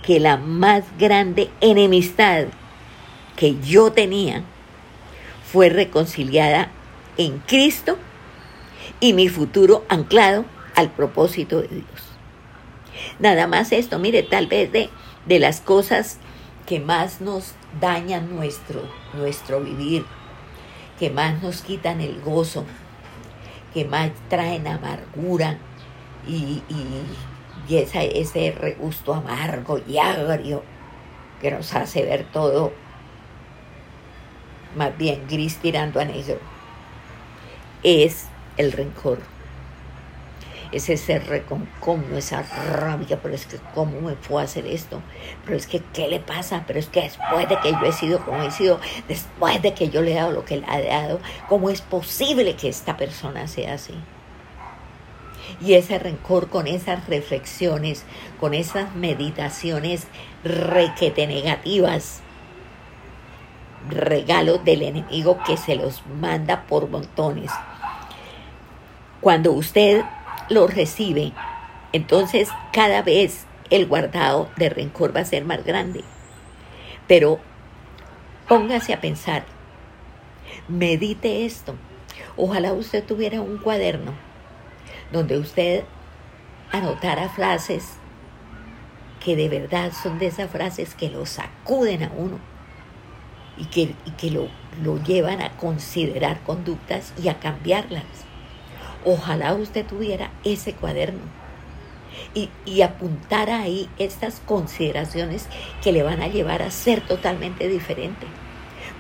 que 0.07 0.21
la 0.21 0.37
más 0.37 0.85
grande 0.99 1.51
enemistad 1.61 2.47
que 3.37 3.57
yo 3.61 3.93
tenía 3.93 4.45
fue 5.51 5.69
reconciliada 5.69 6.71
en 7.17 7.39
Cristo 7.41 7.99
y 9.01 9.13
mi 9.13 9.29
futuro 9.29 9.85
anclado 9.89 10.45
al 10.75 10.91
propósito 10.91 11.61
de 11.61 11.69
Dios? 11.69 12.17
Nada 13.19 13.47
más 13.47 13.73
esto, 13.73 13.99
mire, 13.99 14.23
tal 14.23 14.47
vez 14.47 14.71
de, 14.73 14.91
de 15.27 15.39
las 15.39 15.61
cosas 15.61 16.19
que 16.67 16.81
más 16.81 17.21
nos 17.21 17.55
dañan 17.81 18.35
nuestro, 18.35 18.83
nuestro 19.13 19.61
vivir, 19.61 20.05
que 20.99 21.11
más 21.11 21.43
nos 21.43 21.63
quitan 21.63 22.01
el 22.01 22.21
gozo, 22.21 22.65
que 23.75 23.85
más 23.85 24.11
traen 24.29 24.67
amargura 24.67 25.59
y, 26.27 26.63
y, 26.69 27.03
ese 27.69 28.53
regusto 28.53 29.15
amargo 29.15 29.81
y 29.87 29.99
agrio 29.99 30.63
que 31.41 31.51
nos 31.51 31.75
hace 31.75 32.05
ver 32.05 32.25
todo 32.33 32.73
más 34.77 34.97
bien 34.97 35.27
gris 35.29 35.57
tirando 35.57 36.01
a 36.01 36.05
negro, 36.05 36.39
es 37.83 38.27
el 38.57 38.73
rencor. 38.73 39.19
Es 40.73 40.91
ese 40.91 41.21
reconcomio, 41.21 42.19
esa 42.19 42.43
rabia, 42.43 43.21
pero 43.23 43.35
es 43.35 43.47
que 43.47 43.57
cómo 43.73 44.01
me 44.01 44.17
fue 44.17 44.43
a 44.43 44.45
hacer 44.45 44.67
esto, 44.67 45.01
pero 45.45 45.57
es 45.57 45.67
que 45.69 45.81
qué 45.95 46.09
le 46.09 46.19
pasa, 46.19 46.65
pero 46.67 46.81
es 46.81 46.89
que 46.89 47.03
después 47.03 47.49
de 47.49 47.57
que 47.61 47.71
yo 47.71 47.85
he 47.85 47.93
sido 47.93 48.19
como 48.25 48.43
he 48.43 48.51
sido, 48.51 48.81
después 49.07 49.63
de 49.63 49.75
que 49.75 49.89
yo 49.91 50.03
le 50.03 50.13
he 50.13 50.17
dado 50.17 50.33
lo 50.33 50.45
que 50.45 50.57
le 50.57 50.67
he 50.67 50.89
dado, 50.89 51.21
¿cómo 51.49 51.71
es 51.71 51.81
posible 51.81 52.57
que 52.57 52.69
esta 52.69 52.97
persona 52.97 53.47
sea 53.47 53.75
así? 53.75 53.95
Y 55.61 55.75
ese 55.75 55.99
rencor 55.99 56.49
con 56.49 56.67
esas 56.67 57.07
reflexiones, 57.07 58.05
con 58.41 58.55
esas 58.55 58.95
meditaciones 58.95 60.07
requete 60.45 61.27
negativas, 61.27 62.21
regalos 63.89 64.65
del 64.65 64.83
enemigo 64.83 65.39
que 65.47 65.57
se 65.57 65.77
los 65.77 66.07
manda 66.07 66.67
por 66.67 66.89
montones. 66.89 67.51
Cuando 69.21 69.53
usted 69.53 70.05
lo 70.49 70.67
recibe, 70.67 71.33
entonces 71.93 72.49
cada 72.73 73.03
vez 73.03 73.47
el 73.71 73.87
guardado 73.87 74.49
de 74.57 74.69
rencor 74.69 75.17
va 75.17 75.21
a 75.21 75.25
ser 75.25 75.45
más 75.45 75.65
grande. 75.65 76.05
Pero 77.07 77.41
póngase 78.49 78.93
a 78.93 79.01
pensar, 79.01 79.45
medite 80.69 81.45
esto. 81.47 81.75
Ojalá 82.37 82.73
usted 82.73 83.05
tuviera 83.05 83.41
un 83.41 83.59
cuaderno 83.59 84.26
donde 85.13 85.39
usted 85.39 85.85
anotara 86.73 87.29
frases 87.29 87.95
que 89.25 89.37
de 89.37 89.49
verdad 89.49 89.93
son 89.93 90.19
de 90.19 90.27
esas 90.27 90.51
frases 90.51 90.95
que 90.95 91.11
lo 91.11 91.27
sacuden 91.27 92.05
a 92.05 92.13
uno 92.17 92.39
y 93.57 93.65
que, 93.67 93.95
y 94.05 94.11
que 94.19 94.31
lo, 94.31 94.49
lo 94.83 95.03
llevan 95.03 95.41
a 95.41 95.57
considerar 95.57 96.43
conductas 96.43 97.13
y 97.23 97.29
a 97.29 97.41
cambiarlas 97.41 98.27
Ojalá 99.09 99.55
usted 99.55 99.87
tuviera 99.87 100.33
ese 100.43 100.73
cuaderno 100.73 101.21
y, 102.35 102.51
y 102.65 102.83
apuntara 102.83 103.61
ahí 103.61 103.89
estas 104.01 104.43
consideraciones 104.45 105.47
que 105.81 105.93
le 105.93 106.03
van 106.03 106.21
a 106.23 106.27
llevar 106.27 106.61
a 106.61 106.73
ser 106.73 107.03
totalmente 107.03 107.69
diferente. 107.69 108.27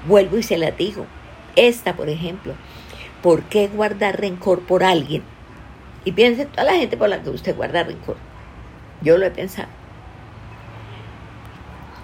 Vuelvo 0.07 0.39
y 0.39 0.45
se 0.45 0.59
las 0.59 0.77
digo. 0.77 1.07
Esta, 1.57 1.97
por 1.97 2.09
ejemplo, 2.09 2.55
¿por 3.21 3.43
qué 3.45 3.67
guardar 3.67 4.21
rencor 4.21 4.61
por 4.61 4.85
alguien? 4.85 5.25
Y 6.07 6.13
piense 6.13 6.47
toda 6.47 6.65
la 6.65 6.75
gente 6.75 6.97
por 6.97 7.09
la 7.09 7.21
que 7.21 7.31
usted 7.31 7.57
guarda 7.57 7.83
rencor. 7.83 8.17
Yo 9.03 9.19
lo 9.19 9.27
he 9.27 9.31
pensado. 9.31 9.69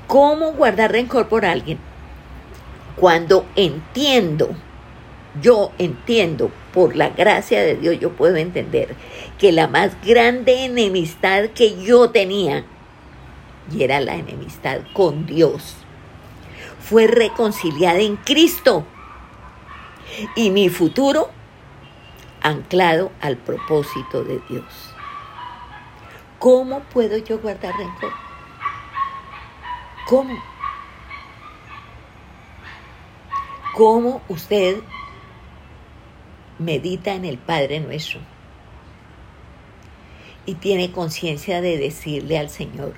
¿Cómo 0.08 0.52
guardar 0.52 0.90
rencor 0.90 1.28
por 1.28 1.46
alguien? 1.46 1.78
Cuando 2.96 3.46
entiendo, 3.54 4.50
yo 5.40 5.70
entiendo, 5.78 6.50
por 6.74 6.96
la 6.96 7.10
gracia 7.10 7.62
de 7.62 7.76
Dios, 7.76 8.00
yo 8.00 8.10
puedo 8.12 8.36
entender 8.36 8.96
que 9.38 9.52
la 9.52 9.68
más 9.68 9.92
grande 10.04 10.64
enemistad 10.64 11.50
que 11.54 11.80
yo 11.80 12.10
tenía, 12.10 12.64
y 13.72 13.84
era 13.84 14.00
la 14.00 14.16
enemistad 14.16 14.80
con 14.92 15.26
Dios, 15.26 15.76
fue 16.80 17.06
reconciliada 17.06 18.00
en 18.00 18.16
Cristo. 18.16 18.84
Y 20.34 20.50
mi 20.50 20.68
futuro 20.68 21.30
anclado 22.42 23.12
al 23.20 23.36
propósito 23.36 24.24
de 24.24 24.40
Dios. 24.48 24.94
¿Cómo 26.38 26.80
puedo 26.80 27.16
yo 27.18 27.38
guardar 27.38 27.74
rencor? 27.76 28.12
¿Cómo? 30.06 30.34
¿Cómo 33.74 34.22
usted 34.28 34.82
medita 36.58 37.14
en 37.14 37.24
el 37.24 37.38
Padre 37.38 37.80
nuestro 37.80 38.20
y 40.44 40.56
tiene 40.56 40.92
conciencia 40.92 41.60
de 41.60 41.78
decirle 41.78 42.38
al 42.38 42.50
Señor, 42.50 42.94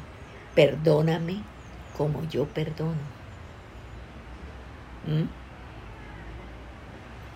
perdóname 0.55 1.43
como 1.97 2.27
yo 2.29 2.47
perdono? 2.47 3.15
¿Mm? 5.07 5.29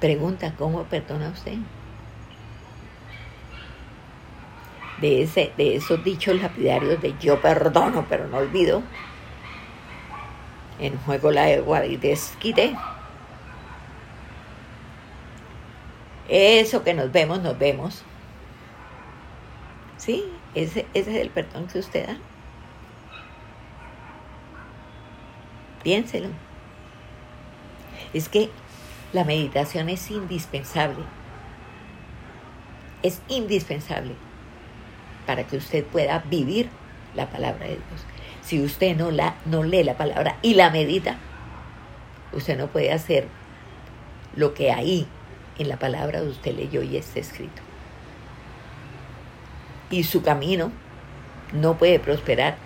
Pregunta, 0.01 0.55
¿cómo 0.57 0.85
perdona 0.85 1.29
usted? 1.29 1.59
De, 5.01 5.23
ese, 5.23 5.53
de 5.57 5.77
esos 5.77 6.03
dichos 6.03 6.41
lapidarios 6.41 7.01
de 7.01 7.15
yo 7.21 7.41
perdono, 7.41 8.07
pero 8.09 8.27
no 8.27 8.39
olvido. 8.39 8.83
En 10.81 10.97
juego 10.99 11.31
la 11.31 11.51
y 11.51 11.97
desquite. 11.97 12.77
Eso 16.29 16.85
que 16.85 16.95
nos 16.95 17.11
vemos, 17.11 17.41
nos 17.41 17.59
vemos. 17.59 18.05
Sí, 19.97 20.25
ese, 20.55 20.87
ese 20.95 21.11
es 21.11 21.17
el 21.17 21.31
perdón 21.31 21.67
que 21.67 21.79
usted 21.79 22.07
da. 22.07 22.17
Piénselo. 25.83 26.29
Es 28.13 28.29
que 28.29 28.51
la 29.13 29.25
meditación 29.25 29.89
es 29.89 30.11
indispensable. 30.11 31.05
Es 33.03 33.23
indispensable 33.29 34.28
para 35.29 35.45
que 35.45 35.59
usted 35.59 35.85
pueda 35.85 36.21
vivir 36.21 36.71
la 37.15 37.29
palabra 37.29 37.67
de 37.67 37.73
Dios. 37.73 38.07
Si 38.41 38.63
usted 38.63 38.97
no, 38.97 39.11
la, 39.11 39.35
no 39.45 39.63
lee 39.63 39.85
la 39.85 39.99
palabra 39.99 40.39
y 40.41 40.55
la 40.55 40.71
medita, 40.71 41.19
usted 42.33 42.57
no 42.57 42.69
puede 42.69 42.93
hacer 42.93 43.29
lo 44.35 44.55
que 44.55 44.73
ahí 44.73 45.07
en 45.59 45.69
la 45.69 45.79
palabra 45.79 46.23
usted 46.23 46.57
leyó 46.57 46.83
y 46.83 46.97
está 46.97 47.21
escrito. 47.21 47.61
Y 49.91 50.05
su 50.05 50.23
camino 50.23 50.73
no 51.53 51.77
puede 51.77 52.01
prosperar, 52.01 52.57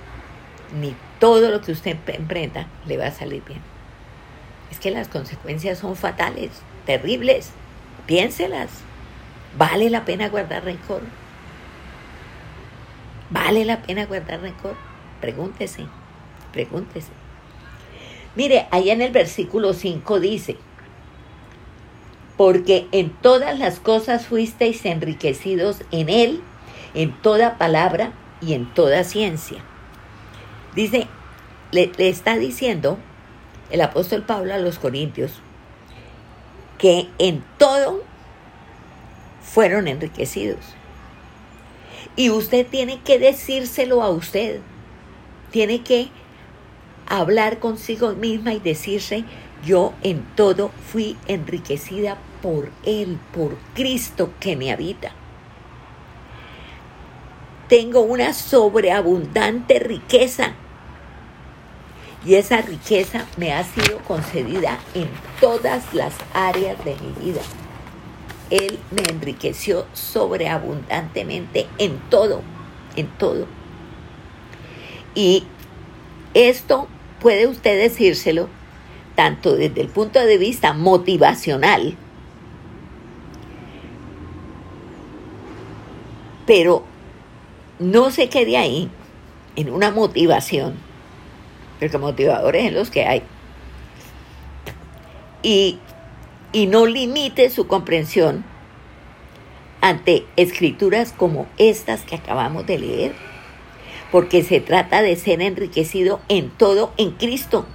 ni 0.80 0.94
todo 1.18 1.50
lo 1.50 1.62
que 1.62 1.72
usted 1.72 1.96
emprenda 2.06 2.68
le 2.86 2.96
va 2.96 3.06
a 3.06 3.10
salir 3.10 3.42
bien. 3.44 3.60
Es 4.70 4.78
que 4.78 4.92
las 4.92 5.08
consecuencias 5.08 5.80
son 5.80 5.96
fatales, 5.96 6.50
terribles. 6.86 7.50
Piénselas. 8.06 8.70
¿Vale 9.58 9.90
la 9.90 10.04
pena 10.04 10.28
guardar 10.28 10.64
rencor? 10.64 11.02
¿Vale 13.32 13.64
la 13.64 13.80
pena 13.80 14.04
guardar 14.04 14.42
rencor? 14.42 14.74
Pregúntese, 15.22 15.86
pregúntese. 16.52 17.12
Mire, 18.36 18.66
ahí 18.70 18.90
en 18.90 19.00
el 19.00 19.10
versículo 19.10 19.72
5 19.72 20.20
dice, 20.20 20.58
porque 22.36 22.88
en 22.92 23.10
todas 23.10 23.58
las 23.58 23.80
cosas 23.80 24.26
fuisteis 24.26 24.84
enriquecidos 24.84 25.82
en 25.90 26.10
Él, 26.10 26.42
en 26.92 27.12
toda 27.22 27.56
palabra 27.56 28.12
y 28.42 28.52
en 28.52 28.66
toda 28.66 29.02
ciencia. 29.02 29.62
Dice, 30.74 31.06
le, 31.70 31.90
está 31.96 32.36
diciendo 32.36 32.98
el 33.70 33.80
apóstol 33.80 34.24
Pablo 34.24 34.52
a 34.52 34.58
los 34.58 34.78
Corintios 34.78 35.40
que 36.76 37.08
en 37.18 37.42
todo 37.56 38.02
fueron 39.40 39.88
enriquecidos. 39.88 40.74
Y 42.16 42.30
usted 42.30 42.66
tiene 42.66 43.00
que 43.00 43.18
decírselo 43.18 44.02
a 44.02 44.10
usted. 44.10 44.60
Tiene 45.50 45.82
que 45.82 46.08
hablar 47.06 47.58
consigo 47.58 48.12
misma 48.12 48.52
y 48.54 48.60
decirse, 48.60 49.24
yo 49.64 49.92
en 50.02 50.22
todo 50.34 50.70
fui 50.90 51.16
enriquecida 51.26 52.18
por 52.42 52.70
Él, 52.84 53.18
por 53.34 53.56
Cristo 53.74 54.30
que 54.40 54.56
me 54.56 54.72
habita. 54.72 55.12
Tengo 57.68 58.00
una 58.00 58.34
sobreabundante 58.34 59.78
riqueza 59.78 60.54
y 62.24 62.34
esa 62.34 62.60
riqueza 62.60 63.26
me 63.36 63.52
ha 63.52 63.64
sido 63.64 63.98
concedida 64.00 64.78
en 64.94 65.08
todas 65.40 65.92
las 65.94 66.14
áreas 66.34 66.84
de 66.84 66.96
mi 66.96 67.24
vida. 67.24 67.40
Él 68.52 68.78
me 68.90 69.02
enriqueció 69.10 69.86
sobreabundantemente 69.94 71.66
en 71.78 71.98
todo, 72.10 72.42
en 72.96 73.06
todo. 73.16 73.46
Y 75.14 75.44
esto 76.34 76.86
puede 77.18 77.46
usted 77.46 77.80
decírselo 77.80 78.50
tanto 79.14 79.56
desde 79.56 79.80
el 79.80 79.88
punto 79.88 80.20
de 80.20 80.36
vista 80.36 80.74
motivacional, 80.74 81.96
pero 86.46 86.84
no 87.78 88.10
se 88.10 88.28
quede 88.28 88.58
ahí 88.58 88.90
en 89.56 89.70
una 89.70 89.90
motivación, 89.90 90.74
porque 91.80 91.96
motivadores 91.96 92.66
en 92.66 92.74
los 92.74 92.90
que 92.90 93.06
hay, 93.06 93.22
y, 95.42 95.78
y 96.52 96.66
no 96.66 96.86
limite 96.86 97.50
su 97.50 97.66
comprensión 97.66 98.44
ante 99.80 100.24
escrituras 100.36 101.12
como 101.12 101.46
estas 101.58 102.02
que 102.02 102.14
acabamos 102.14 102.66
de 102.66 102.78
leer, 102.78 103.12
porque 104.10 104.42
se 104.42 104.60
trata 104.60 105.02
de 105.02 105.16
ser 105.16 105.42
enriquecido 105.42 106.20
en 106.28 106.50
todo 106.50 106.92
en 106.96 107.12
Cristo 107.12 107.66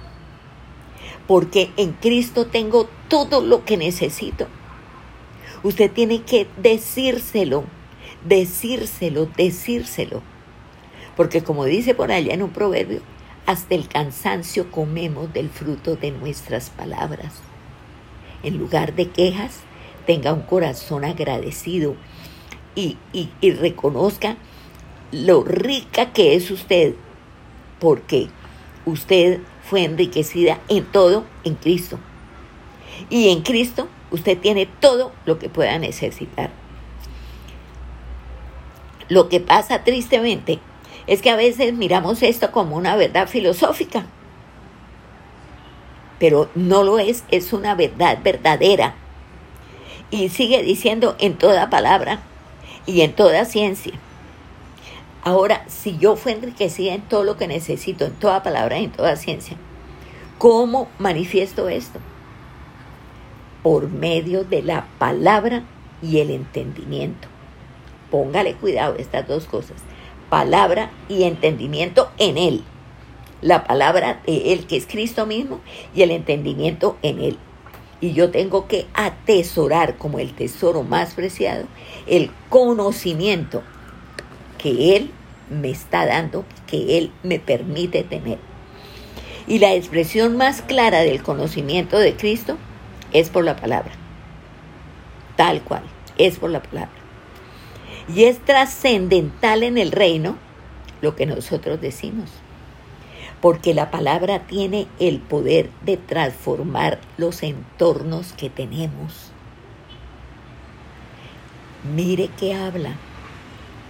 porque 1.28 1.70
en 1.76 1.92
Cristo 1.92 2.46
tengo 2.46 2.88
todo 3.08 3.42
lo 3.42 3.64
que 3.66 3.76
necesito. 3.76 4.48
Usted 5.62 5.92
tiene 5.92 6.22
que 6.22 6.48
decírselo, 6.56 7.64
decírselo, 8.24 9.26
decírselo. 9.36 10.22
Porque 11.16 11.44
como 11.44 11.66
dice 11.66 11.94
por 11.94 12.10
allá 12.10 12.32
en 12.32 12.42
un 12.42 12.50
proverbio, 12.50 13.02
hasta 13.44 13.74
el 13.74 13.88
cansancio 13.88 14.70
comemos 14.70 15.32
del 15.34 15.50
fruto 15.50 15.96
de 15.96 16.12
nuestras 16.12 16.70
palabras. 16.70 17.34
En 18.42 18.58
lugar 18.58 18.94
de 18.94 19.08
quejas, 19.08 19.60
tenga 20.06 20.32
un 20.32 20.42
corazón 20.42 21.04
agradecido 21.04 21.96
y, 22.74 22.96
reconozca 23.42 24.36
lo 25.10 25.42
rica 25.42 26.12
que 26.12 26.34
es 26.34 26.50
usted, 26.50 26.94
porque 27.80 28.28
usted 28.86 29.40
fue 29.64 29.84
enriquecida 29.84 30.60
en 30.68 30.84
todo 30.84 31.24
en 31.44 31.56
Cristo. 31.56 31.98
Y 33.10 33.30
en 33.30 33.42
Cristo 33.42 33.88
usted 34.10 34.38
tiene 34.38 34.66
todo 34.66 35.12
lo 35.24 35.38
que 35.38 35.48
pueda 35.48 35.78
necesitar. 35.78 36.50
Lo 39.08 39.28
que 39.28 39.40
pasa 39.40 39.84
tristemente 39.84 40.58
es 41.06 41.22
que 41.22 41.30
a 41.30 41.36
veces 41.36 41.74
miramos 41.74 42.22
esto 42.22 42.52
como 42.52 42.76
una 42.76 42.96
verdad 42.96 43.28
filosófica, 43.28 44.06
pero 46.18 46.48
no 46.54 46.82
lo 46.82 46.98
es, 46.98 47.24
es 47.30 47.52
una 47.52 47.74
verdad 47.74 48.18
verdadera. 48.22 48.94
Y 50.10 50.28
sigue 50.30 50.62
diciendo 50.62 51.16
en 51.18 51.36
toda 51.36 51.70
palabra 51.70 52.20
y 52.86 53.02
en 53.02 53.12
toda 53.12 53.44
ciencia. 53.44 53.94
Ahora, 55.22 55.64
si 55.68 55.98
yo 55.98 56.16
fui 56.16 56.32
enriquecida 56.32 56.94
en 56.94 57.02
todo 57.02 57.24
lo 57.24 57.36
que 57.36 57.48
necesito, 57.48 58.06
en 58.06 58.14
toda 58.14 58.42
palabra 58.42 58.78
y 58.78 58.84
en 58.84 58.92
toda 58.92 59.16
ciencia, 59.16 59.56
¿cómo 60.38 60.88
manifiesto 60.98 61.68
esto? 61.68 61.98
Por 63.62 63.90
medio 63.90 64.44
de 64.44 64.62
la 64.62 64.86
palabra 64.98 65.64
y 66.00 66.20
el 66.20 66.30
entendimiento. 66.30 67.28
Póngale 68.10 68.54
cuidado 68.54 68.96
estas 68.96 69.28
dos 69.28 69.44
cosas. 69.44 69.76
Palabra 70.30 70.90
y 71.08 71.24
entendimiento 71.24 72.10
en 72.16 72.38
Él. 72.38 72.64
La 73.40 73.64
palabra 73.64 74.20
de 74.26 74.52
Él, 74.52 74.66
que 74.66 74.76
es 74.76 74.86
Cristo 74.86 75.26
mismo, 75.26 75.60
y 75.94 76.02
el 76.02 76.10
entendimiento 76.10 76.98
en 77.02 77.20
Él. 77.20 77.38
Y 78.00 78.12
yo 78.12 78.30
tengo 78.30 78.68
que 78.68 78.86
atesorar 78.94 79.96
como 79.96 80.18
el 80.18 80.32
tesoro 80.34 80.82
más 80.82 81.14
preciado 81.14 81.66
el 82.06 82.30
conocimiento 82.48 83.62
que 84.56 84.96
Él 84.96 85.10
me 85.50 85.70
está 85.70 86.06
dando, 86.06 86.44
que 86.66 86.98
Él 86.98 87.12
me 87.22 87.38
permite 87.38 88.02
tener. 88.02 88.38
Y 89.46 89.58
la 89.58 89.74
expresión 89.74 90.36
más 90.36 90.62
clara 90.62 91.00
del 91.00 91.22
conocimiento 91.22 91.98
de 91.98 92.14
Cristo 92.14 92.58
es 93.12 93.30
por 93.30 93.44
la 93.44 93.56
palabra. 93.56 93.92
Tal 95.36 95.62
cual, 95.62 95.82
es 96.18 96.38
por 96.38 96.50
la 96.50 96.62
palabra. 96.62 96.92
Y 98.14 98.24
es 98.24 98.38
trascendental 98.44 99.62
en 99.62 99.78
el 99.78 99.92
reino 99.92 100.36
lo 101.00 101.14
que 101.16 101.26
nosotros 101.26 101.80
decimos. 101.80 102.30
Porque 103.40 103.74
la 103.74 103.90
palabra 103.90 104.46
tiene 104.46 104.88
el 104.98 105.20
poder 105.20 105.70
de 105.84 105.96
transformar 105.96 106.98
los 107.16 107.42
entornos 107.42 108.32
que 108.32 108.50
tenemos. 108.50 109.32
Mire 111.94 112.30
qué 112.38 112.54
habla. 112.54 112.96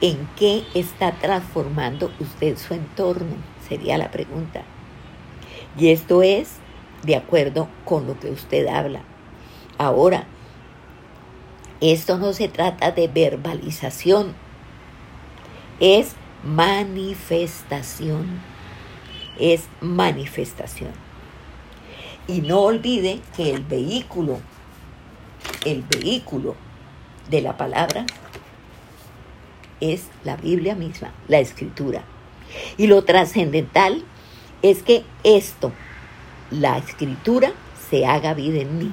¿En 0.01 0.29
qué 0.37 0.63
está 0.75 1.13
transformando 1.13 2.13
usted 2.21 2.57
su 2.57 2.75
entorno? 2.75 3.35
Sería 3.67 3.99
la 3.99 4.11
pregunta. 4.11 4.63
Y 5.79 5.89
esto 5.89 6.23
es 6.23 6.57
de 7.03 7.17
acuerdo 7.17 7.69
con 7.85 8.07
lo 8.07 8.19
que 8.21 8.31
usted 8.31 8.67
habla. 8.67 9.01
Ahora, 9.79 10.27
esto 11.81 12.19
no 12.19 12.33
se 12.33 12.49
trata 12.49 12.91
de 12.91 13.07
verbalización, 13.07 14.35
es 15.79 16.15
manifestación. 16.43 18.41
Es 19.39 19.69
manifestación. 19.81 20.91
Y 22.27 22.41
no 22.43 22.61
olvide 22.61 23.21
que 23.37 23.51
el 23.51 23.63
vehículo, 23.63 24.41
el 25.65 25.83
vehículo 25.83 26.57
de 27.31 27.43
la 27.43 27.57
palabra 27.57 28.05
es 29.81 30.09
la 30.25 30.37
Biblia 30.37 30.75
misma, 30.75 31.13
la 31.29 31.39
escritura. 31.39 32.05
Y 32.77 32.87
lo 32.87 33.05
trascendental 33.05 34.03
es 34.63 34.83
que 34.83 35.05
esto, 35.23 35.73
la 36.51 36.79
escritura, 36.79 37.53
se 37.91 38.07
haga 38.07 38.35
vida 38.35 38.61
en 38.61 38.79
mí. 38.79 38.93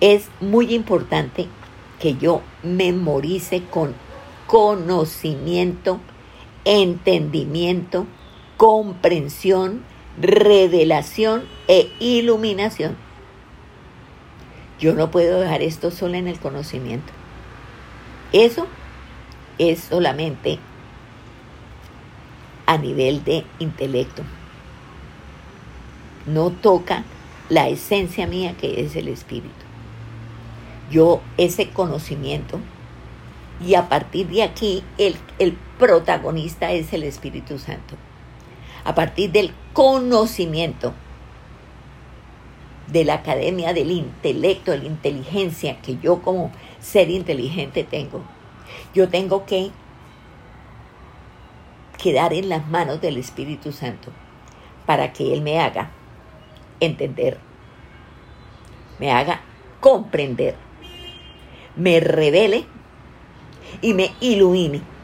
Es 0.00 0.28
muy 0.40 0.74
importante 0.74 1.48
que 2.00 2.16
yo 2.16 2.42
memorice 2.62 3.62
con 3.64 3.94
conocimiento, 4.46 6.00
entendimiento, 6.64 8.06
comprensión, 8.56 9.82
revelación 10.20 11.44
e 11.68 11.90
iluminación. 11.98 12.96
Yo 14.78 14.94
no 14.94 15.10
puedo 15.10 15.40
dejar 15.40 15.62
esto 15.62 15.90
solo 15.90 16.14
en 16.14 16.28
el 16.28 16.38
conocimiento. 16.38 17.12
Eso 18.32 18.66
es 19.58 19.80
solamente 19.80 20.58
a 22.66 22.76
nivel 22.76 23.24
de 23.24 23.44
intelecto. 23.58 24.22
No 26.26 26.50
toca 26.50 27.04
la 27.48 27.68
esencia 27.68 28.26
mía 28.26 28.56
que 28.58 28.80
es 28.82 28.96
el 28.96 29.08
espíritu. 29.08 29.54
Yo 30.90 31.20
ese 31.36 31.70
conocimiento 31.70 32.60
y 33.64 33.74
a 33.74 33.88
partir 33.88 34.28
de 34.28 34.42
aquí 34.42 34.82
el, 34.98 35.16
el 35.38 35.56
protagonista 35.78 36.72
es 36.72 36.92
el 36.92 37.02
Espíritu 37.04 37.58
Santo. 37.58 37.96
A 38.86 38.94
partir 38.94 39.32
del 39.32 39.52
conocimiento 39.72 40.94
de 42.86 43.04
la 43.04 43.14
academia 43.14 43.72
del 43.72 43.90
intelecto, 43.90 44.70
de 44.70 44.78
la 44.78 44.84
inteligencia 44.84 45.82
que 45.82 45.98
yo 45.98 46.22
como 46.22 46.52
ser 46.78 47.10
inteligente 47.10 47.82
tengo, 47.82 48.22
yo 48.94 49.08
tengo 49.08 49.44
que 49.44 49.72
quedar 51.98 52.32
en 52.32 52.48
las 52.48 52.68
manos 52.68 53.00
del 53.00 53.16
Espíritu 53.16 53.72
Santo 53.72 54.12
para 54.86 55.12
que 55.12 55.32
Él 55.32 55.42
me 55.42 55.58
haga 55.58 55.90
entender, 56.78 57.38
me 59.00 59.10
haga 59.10 59.40
comprender, 59.80 60.54
me 61.74 61.98
revele 61.98 62.66
y 63.82 63.94
me 63.94 64.12
ilumine. 64.20 64.95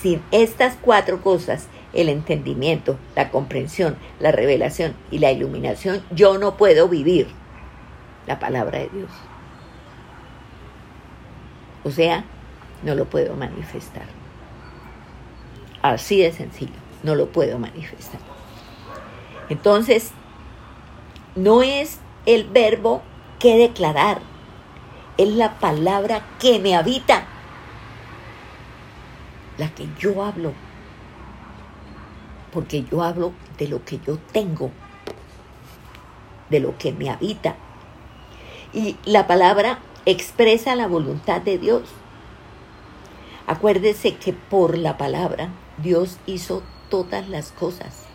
Sin 0.00 0.22
estas 0.30 0.76
cuatro 0.80 1.22
cosas, 1.22 1.66
el 1.92 2.08
entendimiento, 2.08 2.96
la 3.14 3.30
comprensión, 3.30 3.96
la 4.18 4.32
revelación 4.32 4.94
y 5.10 5.18
la 5.18 5.32
iluminación, 5.32 6.02
yo 6.10 6.38
no 6.38 6.56
puedo 6.56 6.88
vivir 6.88 7.28
la 8.26 8.38
palabra 8.38 8.78
de 8.78 8.88
Dios. 8.88 9.10
O 11.84 11.90
sea, 11.90 12.24
no 12.82 12.94
lo 12.94 13.06
puedo 13.06 13.34
manifestar. 13.34 14.06
Así 15.82 16.22
de 16.22 16.32
sencillo, 16.32 16.72
no 17.02 17.14
lo 17.14 17.26
puedo 17.28 17.58
manifestar. 17.58 18.20
Entonces, 19.48 20.12
no 21.34 21.62
es 21.62 21.98
el 22.26 22.44
verbo 22.44 23.02
que 23.38 23.56
declarar, 23.56 24.20
es 25.16 25.28
la 25.28 25.58
palabra 25.58 26.22
que 26.38 26.58
me 26.58 26.76
habita, 26.76 27.26
la 29.60 29.72
que 29.74 29.86
yo 29.98 30.24
hablo, 30.24 30.54
porque 32.50 32.82
yo 32.82 33.02
hablo 33.02 33.32
de 33.58 33.68
lo 33.68 33.84
que 33.84 34.00
yo 34.00 34.18
tengo, 34.32 34.70
de 36.48 36.60
lo 36.60 36.76
que 36.78 36.92
me 36.92 37.10
habita. 37.10 37.56
Y 38.72 38.96
la 39.04 39.26
palabra 39.26 39.78
expresa 40.06 40.74
la 40.74 40.88
voluntad 40.88 41.42
de 41.42 41.58
Dios. 41.58 41.82
Acuérdese 43.46 44.16
que 44.16 44.32
por 44.32 44.78
la 44.78 44.96
palabra 44.96 45.50
Dios 45.76 46.18
hizo 46.24 46.62
todas 46.88 47.28
las 47.28 47.52
cosas. 47.52 48.06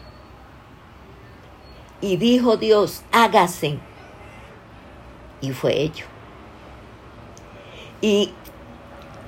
Y 2.01 2.17
dijo 2.17 2.58
Dios, 2.58 3.03
hágase. 3.12 3.77
Y 5.41 5.51
fue 5.51 5.79
hecho. 5.81 6.05
Y 8.01 8.34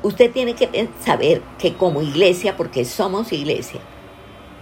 usted 0.07 0.31
tiene 0.31 0.55
que 0.55 0.89
saber 1.03 1.41
que 1.59 1.73
como 1.73 2.01
iglesia, 2.01 2.57
porque 2.57 2.85
somos 2.85 3.31
iglesia, 3.31 3.81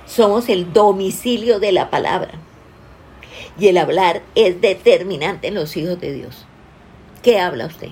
somos 0.05 0.49
el 0.49 0.73
domicilio 0.73 1.59
de 1.59 1.71
la 1.71 1.89
palabra. 1.89 2.33
Y 3.57 3.67
el 3.67 3.77
hablar 3.77 4.23
es 4.35 4.59
determinante 4.59 5.47
en 5.47 5.55
los 5.55 5.77
hijos 5.77 5.99
de 5.99 6.13
Dios. 6.13 6.45
¿Qué 7.21 7.39
habla 7.39 7.67
usted? 7.67 7.89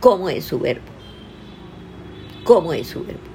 ¿Cómo 0.00 0.28
es 0.28 0.44
su 0.44 0.58
verbo? 0.58 0.86
¿Cómo 2.44 2.72
es 2.72 2.88
su 2.88 3.04
verbo? 3.04 3.32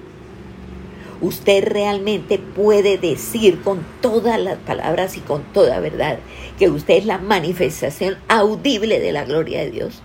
usted 1.21 1.63
realmente 1.63 2.37
puede 2.37 2.97
decir 2.97 3.61
con 3.61 3.85
todas 4.01 4.39
las 4.39 4.57
palabras 4.57 5.17
y 5.17 5.21
con 5.21 5.43
toda 5.53 5.79
verdad 5.79 6.19
que 6.59 6.69
usted 6.69 6.95
es 6.95 7.05
la 7.05 7.17
manifestación 7.17 8.17
audible 8.27 8.99
de 8.99 9.11
la 9.11 9.25
gloria 9.25 9.61
de 9.61 9.71
Dios. 9.71 10.03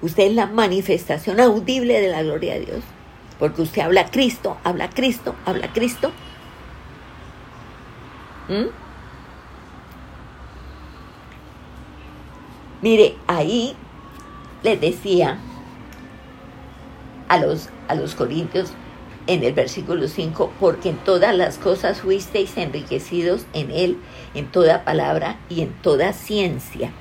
Usted 0.00 0.24
es 0.24 0.34
la 0.34 0.46
manifestación 0.46 1.40
audible 1.40 2.00
de 2.00 2.08
la 2.08 2.22
gloria 2.22 2.54
de 2.54 2.66
Dios. 2.66 2.84
Porque 3.38 3.62
usted 3.62 3.82
habla 3.82 4.10
Cristo, 4.10 4.56
habla 4.64 4.90
Cristo, 4.90 5.34
habla 5.44 5.72
Cristo. 5.72 6.12
¿Mm? 8.48 8.68
Mire, 12.80 13.16
ahí 13.26 13.74
les 14.62 14.80
decía 14.80 15.38
a 17.28 17.38
los, 17.38 17.68
a 17.88 17.94
los 17.94 18.14
corintios 18.14 18.72
en 19.26 19.44
el 19.44 19.52
versículo 19.52 20.08
5, 20.08 20.52
porque 20.58 20.90
en 20.90 20.96
todas 20.98 21.36
las 21.36 21.58
cosas 21.58 22.00
fuisteis 22.00 22.56
enriquecidos 22.56 23.46
en 23.52 23.70
Él, 23.70 23.98
en 24.34 24.46
toda 24.46 24.84
palabra 24.84 25.38
y 25.48 25.60
en 25.60 25.72
toda 25.82 26.12
ciencia. 26.12 26.92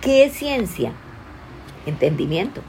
¿Qué 0.00 0.24
es 0.24 0.34
ciencia? 0.34 0.92
Entendimiento. 1.86 2.60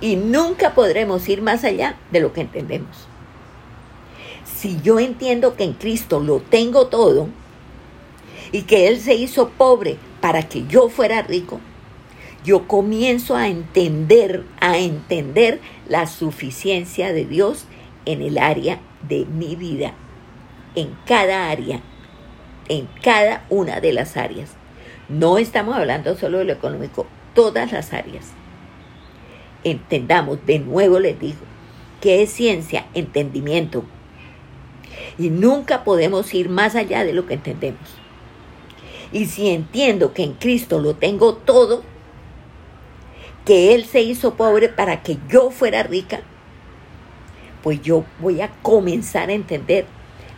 Y 0.00 0.16
nunca 0.16 0.74
podremos 0.74 1.28
ir 1.28 1.42
más 1.42 1.64
allá 1.64 1.96
de 2.10 2.20
lo 2.20 2.32
que 2.32 2.42
entendemos. 2.42 3.08
Si 4.44 4.80
yo 4.82 4.98
entiendo 4.98 5.56
que 5.56 5.64
en 5.64 5.74
Cristo 5.74 6.20
lo 6.20 6.40
tengo 6.40 6.86
todo 6.86 7.28
y 8.52 8.62
que 8.62 8.88
Él 8.88 9.00
se 9.00 9.14
hizo 9.14 9.50
pobre 9.50 9.96
para 10.20 10.48
que 10.48 10.66
yo 10.66 10.88
fuera 10.88 11.22
rico, 11.22 11.60
yo 12.44 12.68
comienzo 12.68 13.36
a 13.36 13.48
entender, 13.48 14.44
a 14.60 14.78
entender 14.78 15.60
la 15.88 16.06
suficiencia 16.06 17.12
de 17.12 17.24
Dios 17.24 17.64
en 18.04 18.20
el 18.20 18.38
área 18.38 18.80
de 19.08 19.24
mi 19.24 19.56
vida, 19.56 19.94
en 20.74 20.94
cada 21.06 21.50
área, 21.50 21.80
en 22.68 22.86
cada 23.02 23.44
una 23.48 23.80
de 23.80 23.92
las 23.92 24.16
áreas. 24.16 24.50
No 25.08 25.38
estamos 25.38 25.74
hablando 25.74 26.16
solo 26.16 26.38
de 26.38 26.44
lo 26.44 26.52
económico, 26.52 27.06
todas 27.34 27.72
las 27.72 27.92
áreas. 27.92 28.32
Entendamos, 29.62 30.44
de 30.46 30.58
nuevo 30.58 30.98
les 30.98 31.18
digo, 31.18 31.40
que 32.00 32.22
es 32.22 32.30
ciencia, 32.30 32.86
entendimiento. 32.94 33.84
Y 35.18 35.30
nunca 35.30 35.84
podemos 35.84 36.32
ir 36.34 36.48
más 36.48 36.74
allá 36.74 37.04
de 37.04 37.12
lo 37.12 37.26
que 37.26 37.34
entendemos. 37.34 37.80
Y 39.12 39.26
si 39.26 39.48
entiendo 39.50 40.12
que 40.12 40.24
en 40.24 40.34
Cristo 40.34 40.80
lo 40.80 40.94
tengo 40.94 41.34
todo, 41.34 41.82
que 43.44 43.74
Él 43.74 43.84
se 43.84 44.02
hizo 44.02 44.34
pobre 44.34 44.68
para 44.68 45.02
que 45.02 45.18
yo 45.28 45.50
fuera 45.50 45.82
rica, 45.82 46.20
pues 47.62 47.80
yo 47.80 48.04
voy 48.20 48.40
a 48.40 48.50
comenzar 48.62 49.30
a 49.30 49.34
entender 49.34 49.86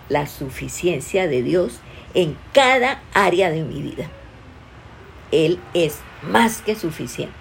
la 0.09 0.27
suficiencia 0.27 1.27
de 1.27 1.43
Dios 1.43 1.81
en 2.15 2.37
cada 2.53 3.03
área 3.13 3.51
de 3.51 3.63
mi 3.63 3.83
vida. 3.83 4.09
Él 5.33 5.59
es 5.75 5.99
más 6.23 6.63
que 6.63 6.75
suficiente. 6.75 7.35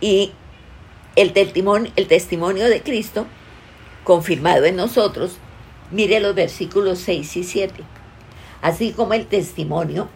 Y 0.00 0.32
el 1.16 1.32
testimonio, 1.32 1.92
el 1.96 2.06
testimonio 2.06 2.68
de 2.68 2.82
Cristo, 2.82 3.26
confirmado 4.04 4.64
en 4.64 4.76
nosotros, 4.76 5.38
mire 5.90 6.20
los 6.20 6.34
versículos 6.34 6.98
6 7.00 7.36
y 7.36 7.44
7. 7.44 7.84
Así 8.62 8.92
como 8.92 9.14
el 9.14 9.26
testimonio 9.26 10.08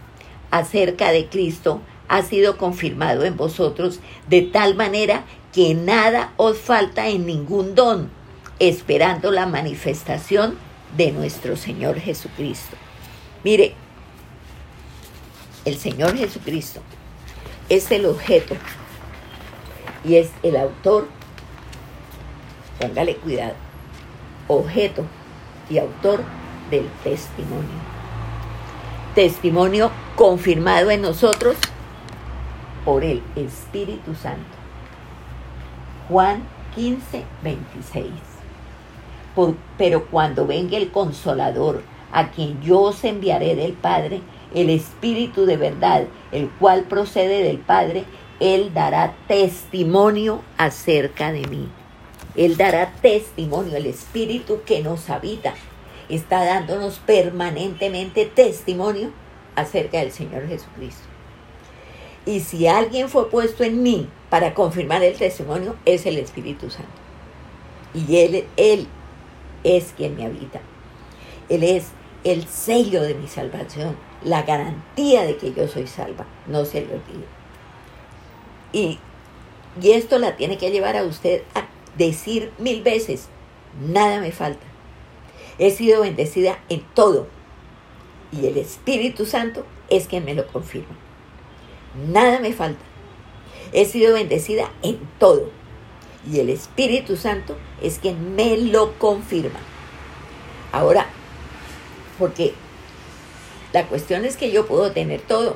acerca 0.50 1.10
de 1.10 1.26
Cristo 1.26 1.80
ha 2.08 2.22
sido 2.22 2.56
confirmado 2.56 3.24
en 3.24 3.36
vosotros 3.36 4.00
de 4.28 4.42
tal 4.42 4.74
manera 4.74 5.24
que 5.52 5.74
nada 5.74 6.32
os 6.36 6.58
falta 6.58 7.08
en 7.08 7.26
ningún 7.26 7.74
don, 7.74 8.10
esperando 8.58 9.30
la 9.30 9.46
manifestación 9.46 10.56
de 10.96 11.12
nuestro 11.12 11.56
Señor 11.56 11.98
Jesucristo. 11.98 12.76
Mire, 13.44 13.74
el 15.66 15.76
Señor 15.76 16.16
Jesucristo 16.16 16.80
es 17.68 17.90
el 17.90 18.06
objeto 18.06 18.54
y 20.04 20.14
es 20.14 20.30
el 20.44 20.56
autor, 20.56 21.08
póngale 22.80 23.16
cuidado, 23.16 23.54
objeto 24.46 25.04
y 25.68 25.78
autor 25.78 26.22
del 26.70 26.88
testimonio. 27.02 27.96
Testimonio 29.16 29.90
confirmado 30.14 30.92
en 30.92 31.02
nosotros 31.02 31.56
por 32.84 33.02
el 33.02 33.20
Espíritu 33.34 34.14
Santo. 34.14 34.56
Juan 36.08 36.44
15, 36.76 37.24
26. 37.42 38.06
pero 39.76 40.06
cuando 40.06 40.46
venga 40.46 40.76
el 40.76 40.92
consolador, 40.92 41.82
a 42.12 42.30
quien 42.30 42.62
yo 42.62 42.82
os 42.82 43.02
enviaré 43.02 43.56
del 43.56 43.72
Padre, 43.72 44.22
el 44.54 44.70
Espíritu 44.70 45.46
de 45.46 45.56
verdad, 45.56 46.04
el 46.32 46.48
cual 46.50 46.84
procede 46.84 47.42
del 47.42 47.58
Padre, 47.58 48.04
Él 48.40 48.72
dará 48.74 49.14
testimonio 49.28 50.42
acerca 50.56 51.32
de 51.32 51.46
mí. 51.48 51.68
Él 52.36 52.56
dará 52.56 52.92
testimonio, 53.00 53.76
el 53.76 53.86
Espíritu 53.86 54.60
que 54.66 54.82
nos 54.82 55.08
habita 55.08 55.54
está 56.08 56.44
dándonos 56.44 56.98
permanentemente 56.98 58.26
testimonio 58.26 59.10
acerca 59.54 59.98
del 59.98 60.12
Señor 60.12 60.46
Jesucristo. 60.46 61.04
Y 62.26 62.40
si 62.40 62.66
alguien 62.66 63.08
fue 63.08 63.30
puesto 63.30 63.64
en 63.64 63.82
mí 63.82 64.08
para 64.28 64.52
confirmar 64.52 65.02
el 65.02 65.16
testimonio, 65.16 65.76
es 65.84 66.06
el 66.06 66.18
Espíritu 66.18 66.70
Santo. 66.70 66.90
Y 67.94 68.16
Él, 68.16 68.44
Él 68.56 68.86
es 69.64 69.94
quien 69.96 70.16
me 70.16 70.26
habita. 70.26 70.60
Él 71.48 71.62
es 71.62 71.86
el 72.24 72.46
sello 72.46 73.02
de 73.02 73.14
mi 73.14 73.28
salvación, 73.28 73.96
la 74.26 74.42
garantía 74.42 75.24
de 75.24 75.36
que 75.36 75.54
yo 75.54 75.68
soy 75.68 75.86
salva. 75.86 76.26
No 76.48 76.64
se 76.64 76.80
lo 76.80 76.94
olvide. 76.94 77.26
Y, 78.72 78.98
y 79.80 79.92
esto 79.92 80.18
la 80.18 80.36
tiene 80.36 80.58
que 80.58 80.72
llevar 80.72 80.96
a 80.96 81.04
usted 81.04 81.42
a 81.54 81.66
decir 81.96 82.52
mil 82.58 82.82
veces, 82.82 83.28
nada 83.80 84.20
me 84.20 84.32
falta. 84.32 84.66
He 85.58 85.70
sido 85.70 86.02
bendecida 86.02 86.58
en 86.68 86.82
todo. 86.94 87.28
Y 88.32 88.46
el 88.46 88.58
Espíritu 88.58 89.26
Santo 89.26 89.64
es 89.88 90.08
quien 90.08 90.24
me 90.24 90.34
lo 90.34 90.48
confirma. 90.48 90.96
Nada 92.08 92.40
me 92.40 92.52
falta. 92.52 92.84
He 93.72 93.84
sido 93.84 94.14
bendecida 94.14 94.70
en 94.82 94.98
todo. 95.20 95.50
Y 96.30 96.40
el 96.40 96.50
Espíritu 96.50 97.16
Santo 97.16 97.56
es 97.80 98.00
quien 98.00 98.34
me 98.34 98.56
lo 98.56 98.98
confirma. 98.98 99.60
Ahora, 100.72 101.06
porque 102.18 102.54
la 103.76 103.86
cuestión 103.86 104.24
es 104.24 104.38
que 104.38 104.50
yo 104.50 104.66
puedo 104.66 104.90
tener 104.92 105.20
todo. 105.20 105.54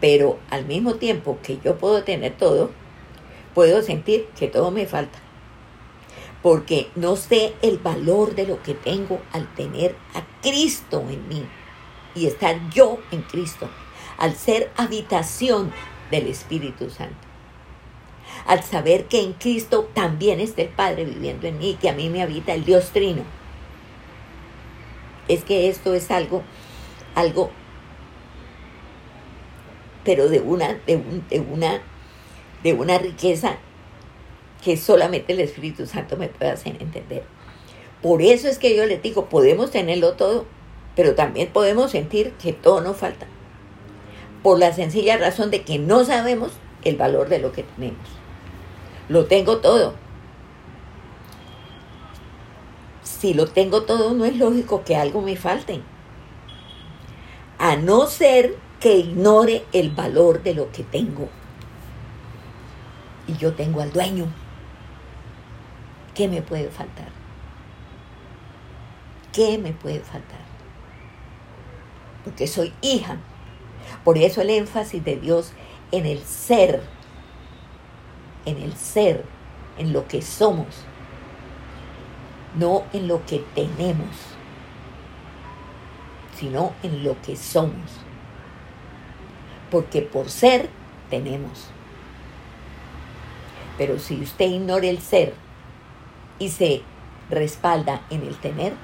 Pero 0.00 0.38
al 0.48 0.66
mismo 0.66 0.94
tiempo 0.94 1.40
que 1.42 1.58
yo 1.64 1.78
puedo 1.78 2.04
tener 2.04 2.36
todo, 2.36 2.70
puedo 3.54 3.82
sentir 3.82 4.28
que 4.38 4.46
todo 4.46 4.70
me 4.70 4.86
falta. 4.86 5.18
Porque 6.44 6.90
no 6.94 7.16
sé 7.16 7.54
el 7.60 7.78
valor 7.78 8.36
de 8.36 8.46
lo 8.46 8.62
que 8.62 8.74
tengo 8.74 9.20
al 9.32 9.52
tener 9.56 9.96
a 10.14 10.22
Cristo 10.42 11.04
en 11.10 11.26
mí 11.26 11.44
y 12.14 12.26
estar 12.28 12.56
yo 12.70 13.00
en 13.10 13.22
Cristo, 13.22 13.68
al 14.16 14.36
ser 14.36 14.70
habitación 14.76 15.72
del 16.12 16.28
Espíritu 16.28 16.88
Santo. 16.88 17.16
Al 18.46 18.62
saber 18.62 19.06
que 19.06 19.20
en 19.20 19.32
Cristo 19.32 19.90
también 19.92 20.38
está 20.38 20.62
el 20.62 20.68
Padre 20.68 21.04
viviendo 21.04 21.48
en 21.48 21.58
mí, 21.58 21.76
que 21.80 21.88
a 21.88 21.94
mí 21.94 22.10
me 22.10 22.22
habita 22.22 22.54
el 22.54 22.64
Dios 22.64 22.90
Trino 22.90 23.24
es 25.28 25.44
que 25.44 25.68
esto 25.68 25.94
es 25.94 26.10
algo, 26.10 26.42
algo, 27.14 27.50
pero 30.04 30.28
de 30.28 30.40
una, 30.40 30.78
de, 30.86 30.96
una, 31.40 31.80
de 32.62 32.72
una 32.74 32.98
riqueza 32.98 33.56
que 34.62 34.76
solamente 34.76 35.32
el 35.32 35.40
Espíritu 35.40 35.86
Santo 35.86 36.16
me 36.16 36.28
puede 36.28 36.50
hacer 36.50 36.76
entender. 36.80 37.24
Por 38.02 38.22
eso 38.22 38.48
es 38.48 38.58
que 38.58 38.76
yo 38.76 38.84
les 38.86 39.02
digo, 39.02 39.28
podemos 39.28 39.70
tenerlo 39.70 40.14
todo, 40.14 40.46
pero 40.94 41.14
también 41.14 41.48
podemos 41.48 41.90
sentir 41.90 42.32
que 42.32 42.52
todo 42.52 42.80
nos 42.80 42.96
falta. 42.96 43.26
Por 44.42 44.58
la 44.58 44.72
sencilla 44.72 45.16
razón 45.16 45.50
de 45.50 45.62
que 45.62 45.78
no 45.78 46.04
sabemos 46.04 46.52
el 46.84 46.96
valor 46.96 47.28
de 47.28 47.38
lo 47.38 47.52
que 47.52 47.62
tenemos. 47.62 48.06
Lo 49.08 49.26
tengo 49.26 49.58
todo, 49.58 49.94
si 53.14 53.34
lo 53.34 53.46
tengo 53.46 53.82
todo, 53.84 54.12
no 54.14 54.24
es 54.24 54.36
lógico 54.36 54.84
que 54.84 54.96
algo 54.96 55.22
me 55.22 55.36
falte. 55.36 55.80
A 57.58 57.76
no 57.76 58.06
ser 58.06 58.56
que 58.80 58.96
ignore 58.98 59.64
el 59.72 59.90
valor 59.90 60.42
de 60.42 60.54
lo 60.54 60.70
que 60.72 60.82
tengo. 60.82 61.28
Y 63.26 63.36
yo 63.36 63.54
tengo 63.54 63.80
al 63.80 63.92
dueño. 63.92 64.26
¿Qué 66.14 66.28
me 66.28 66.42
puede 66.42 66.68
faltar? 66.68 67.08
¿Qué 69.32 69.58
me 69.58 69.72
puede 69.72 70.00
faltar? 70.00 70.40
Porque 72.24 72.46
soy 72.46 72.72
hija. 72.82 73.16
Por 74.04 74.18
eso 74.18 74.42
el 74.42 74.50
énfasis 74.50 75.04
de 75.04 75.16
Dios 75.16 75.52
en 75.92 76.06
el 76.06 76.20
ser, 76.20 76.82
en 78.44 78.58
el 78.58 78.76
ser, 78.76 79.24
en 79.78 79.92
lo 79.92 80.06
que 80.06 80.20
somos 80.22 80.84
no 82.54 82.84
en 82.92 83.08
lo 83.08 83.24
que 83.26 83.44
tenemos, 83.54 84.08
sino 86.38 86.72
en 86.82 87.04
lo 87.04 87.20
que 87.22 87.36
somos. 87.36 87.90
Porque 89.70 90.02
por 90.02 90.30
ser 90.30 90.68
tenemos. 91.10 91.68
Pero 93.76 93.98
si 93.98 94.20
usted 94.22 94.46
ignora 94.46 94.86
el 94.86 95.00
ser 95.00 95.34
y 96.38 96.48
se 96.48 96.82
respalda 97.28 98.02
en 98.10 98.22
el 98.22 98.36
tener, 98.36 98.74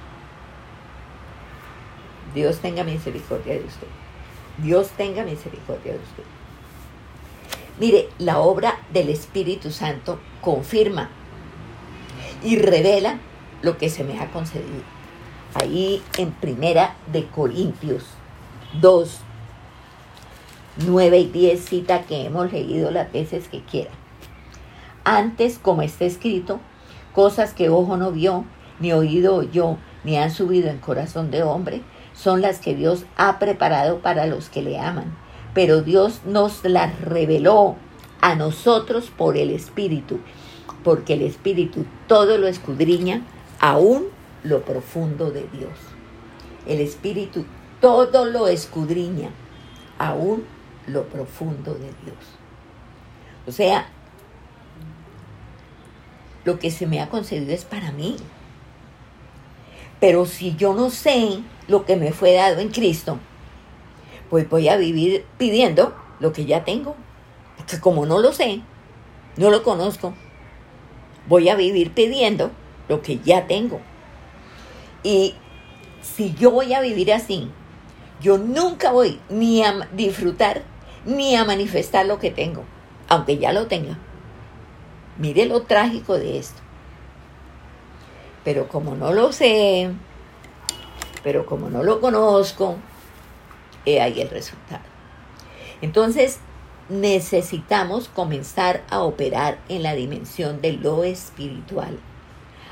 Dios 2.35 2.59
tenga 2.59 2.85
misericordia 2.85 3.55
de 3.55 3.65
usted. 3.65 3.87
Dios 4.59 4.89
tenga 4.91 5.25
misericordia 5.25 5.93
de 5.93 5.99
usted. 5.99 6.25
Mire, 7.79 8.09
la 8.19 8.41
obra 8.41 8.81
del 8.93 9.09
Espíritu 9.09 9.71
Santo 9.71 10.21
confirma 10.41 11.09
y 12.43 12.57
revela 12.57 13.19
lo 13.63 13.79
que 13.79 13.89
se 13.89 14.05
me 14.05 14.21
ha 14.21 14.31
concedido. 14.31 14.83
Ahí 15.55 16.03
en 16.17 16.31
Primera 16.33 16.95
de 17.13 17.27
Corintios 17.27 18.05
2, 18.81 19.21
9 20.87 21.19
y 21.19 21.27
10 21.27 21.65
cita 21.65 22.03
que 22.03 22.25
hemos 22.25 22.53
leído 22.53 22.91
las 22.91 23.13
veces 23.13 23.49
que 23.49 23.61
quiera. 23.63 23.91
Antes, 25.05 25.59
como 25.59 25.83
está 25.83 26.05
escrito, 26.05 26.61
cosas 27.13 27.53
que 27.53 27.69
ojo 27.69 27.97
no 27.97 28.13
vio, 28.13 28.45
ni 28.79 28.93
oído 28.93 29.35
oyó, 29.35 29.77
ni 30.05 30.19
han 30.19 30.31
subido 30.31 30.71
en 30.71 30.79
corazón 30.79 31.31
de 31.31 31.43
hombre, 31.43 31.83
son 32.15 32.41
las 32.41 32.61
que 32.61 32.75
Dios 32.75 33.05
ha 33.17 33.39
preparado 33.39 33.99
para 33.99 34.27
los 34.27 34.49
que 34.49 34.63
le 34.63 34.79
aman. 34.79 35.17
Pero 35.55 35.83
Dios 35.83 36.21
nos 36.25 36.65
las 36.65 37.01
reveló 37.01 37.77
a 38.21 38.35
nosotros 38.35 39.11
por 39.11 39.37
el 39.37 39.51
Espíritu, 39.51 40.21
porque 40.85 41.15
el 41.15 41.23
Espíritu 41.23 41.87
todo 42.07 42.39
lo 42.39 42.47
escudriña 42.47 43.23
aún 43.61 44.09
lo 44.43 44.63
profundo 44.63 45.31
de 45.31 45.47
Dios. 45.53 45.79
El 46.67 46.81
Espíritu 46.81 47.45
todo 47.81 48.25
lo 48.25 48.49
escudriña, 48.49 49.31
aún 49.99 50.45
lo 50.87 51.05
profundo 51.05 51.75
de 51.75 51.93
Dios. 52.05 52.19
O 53.47 53.53
sea, 53.53 53.89
lo 56.45 56.59
que 56.59 56.71
se 56.71 56.87
me 56.87 57.01
ha 57.01 57.09
concedido 57.09 57.53
es 57.53 57.65
para 57.65 57.93
mí. 57.93 58.17
Pero 59.99 60.25
si 60.25 60.57
yo 60.57 60.75
no 60.75 60.91
sé 60.91 61.41
lo 61.69 61.85
que 61.85 61.97
me 61.97 62.13
fue 62.13 62.35
dado 62.35 62.61
en 62.61 62.71
Cristo, 62.71 63.19
pues 64.31 64.49
voy 64.49 64.69
a 64.69 64.77
vivir 64.77 65.27
pidiendo 65.37 65.95
lo 66.19 66.33
que 66.33 66.47
ya 66.47 66.65
tengo. 66.65 66.97
Porque 67.57 67.81
como 67.81 68.07
no 68.07 68.19
lo 68.19 68.33
sé, 68.33 68.63
no 69.37 69.51
lo 69.51 69.63
conozco, 69.63 70.15
voy 71.29 71.51
a 71.51 71.57
vivir 71.57 71.93
pidiendo 71.93 72.51
lo 72.91 73.03
que 73.03 73.21
ya 73.21 73.47
tengo. 73.47 73.81
Y 75.05 75.37
si 76.03 76.35
yo 76.35 76.51
voy 76.51 76.75
a 76.75 76.81
vivir 76.81 77.13
así, 77.13 77.49
yo 78.21 78.37
nunca 78.37 78.91
voy 78.91 79.21
ni 79.31 79.63
a 79.63 79.89
disfrutar 79.93 80.63
ni 81.07 81.37
a 81.37 81.45
manifestar 81.45 82.05
lo 82.05 82.19
que 82.19 82.33
tengo, 82.33 82.65
aunque 83.09 83.39
ya 83.39 83.53
lo 83.53 83.69
tenga. 83.69 83.97
Mire 85.19 85.47
lo 85.47 85.63
trágico 85.63 86.19
de 86.19 86.39
esto. 86.39 86.61
Pero 88.45 88.67
como 88.67 88.97
no 88.97 89.13
lo 89.13 89.33
sé, 89.33 89.91
pero 91.23 91.47
como 91.47 91.71
no 91.71 91.85
lo 91.85 92.01
conozco, 92.01 92.77
he 93.87 94.01
ahí 94.01 94.21
el 94.21 94.31
resultado. 94.31 94.83
Entonces, 95.81 96.41
necesitamos 96.89 98.09
comenzar 98.09 98.83
a 98.91 99.01
operar 99.03 99.61
en 99.69 99.85
la 99.85 99.95
dimensión 99.95 100.61
de 100.61 100.73
lo 100.73 101.05
espiritual. 101.05 102.01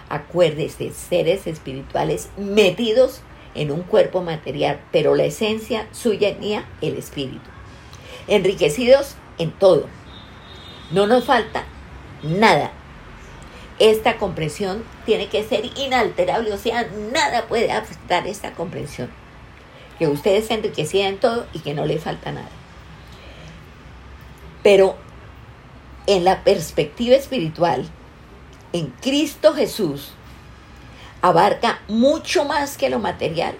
Acuérdese, 0.09 0.93
seres 0.93 1.47
espirituales 1.47 2.31
metidos 2.37 3.21
en 3.55 3.71
un 3.71 3.83
cuerpo 3.83 4.23
material, 4.23 4.81
pero 4.93 5.15
la 5.15 5.25
esencia 5.25 5.87
suya 5.93 6.31
y 6.31 6.35
mía, 6.37 6.67
el 6.81 6.97
espíritu. 6.97 7.51
Enriquecidos 8.27 9.17
en 9.39 9.51
todo. 9.53 9.87
No 10.91 11.07
nos 11.07 11.25
falta 11.25 11.65
nada. 12.23 12.73
Esta 13.79 14.17
comprensión 14.17 14.83
tiene 15.07 15.29
que 15.29 15.45
ser 15.45 15.65
inalterable, 15.77 16.53
o 16.53 16.59
sea, 16.59 16.89
nada 17.13 17.47
puede 17.47 17.71
afectar 17.71 18.27
esta 18.27 18.53
comprensión. 18.53 19.11
Que 19.99 20.09
usted 20.09 20.43
se 20.43 20.55
enriquecida 20.55 21.09
en 21.09 21.19
todo 21.19 21.47
y 21.53 21.61
que 21.61 21.75
no 21.75 21.85
le 21.85 21.99
falta 21.99 22.33
nada. 22.33 22.49
Pero 24.63 24.97
en 26.07 26.25
la 26.25 26.43
perspectiva 26.43 27.17
espiritual, 27.17 27.89
en 28.73 28.89
Cristo 29.01 29.55
Jesús, 29.55 30.13
abarca 31.23 31.81
mucho 31.89 32.45
más 32.45 32.77
que 32.77 32.91
lo 32.91 32.99
material. 32.99 33.57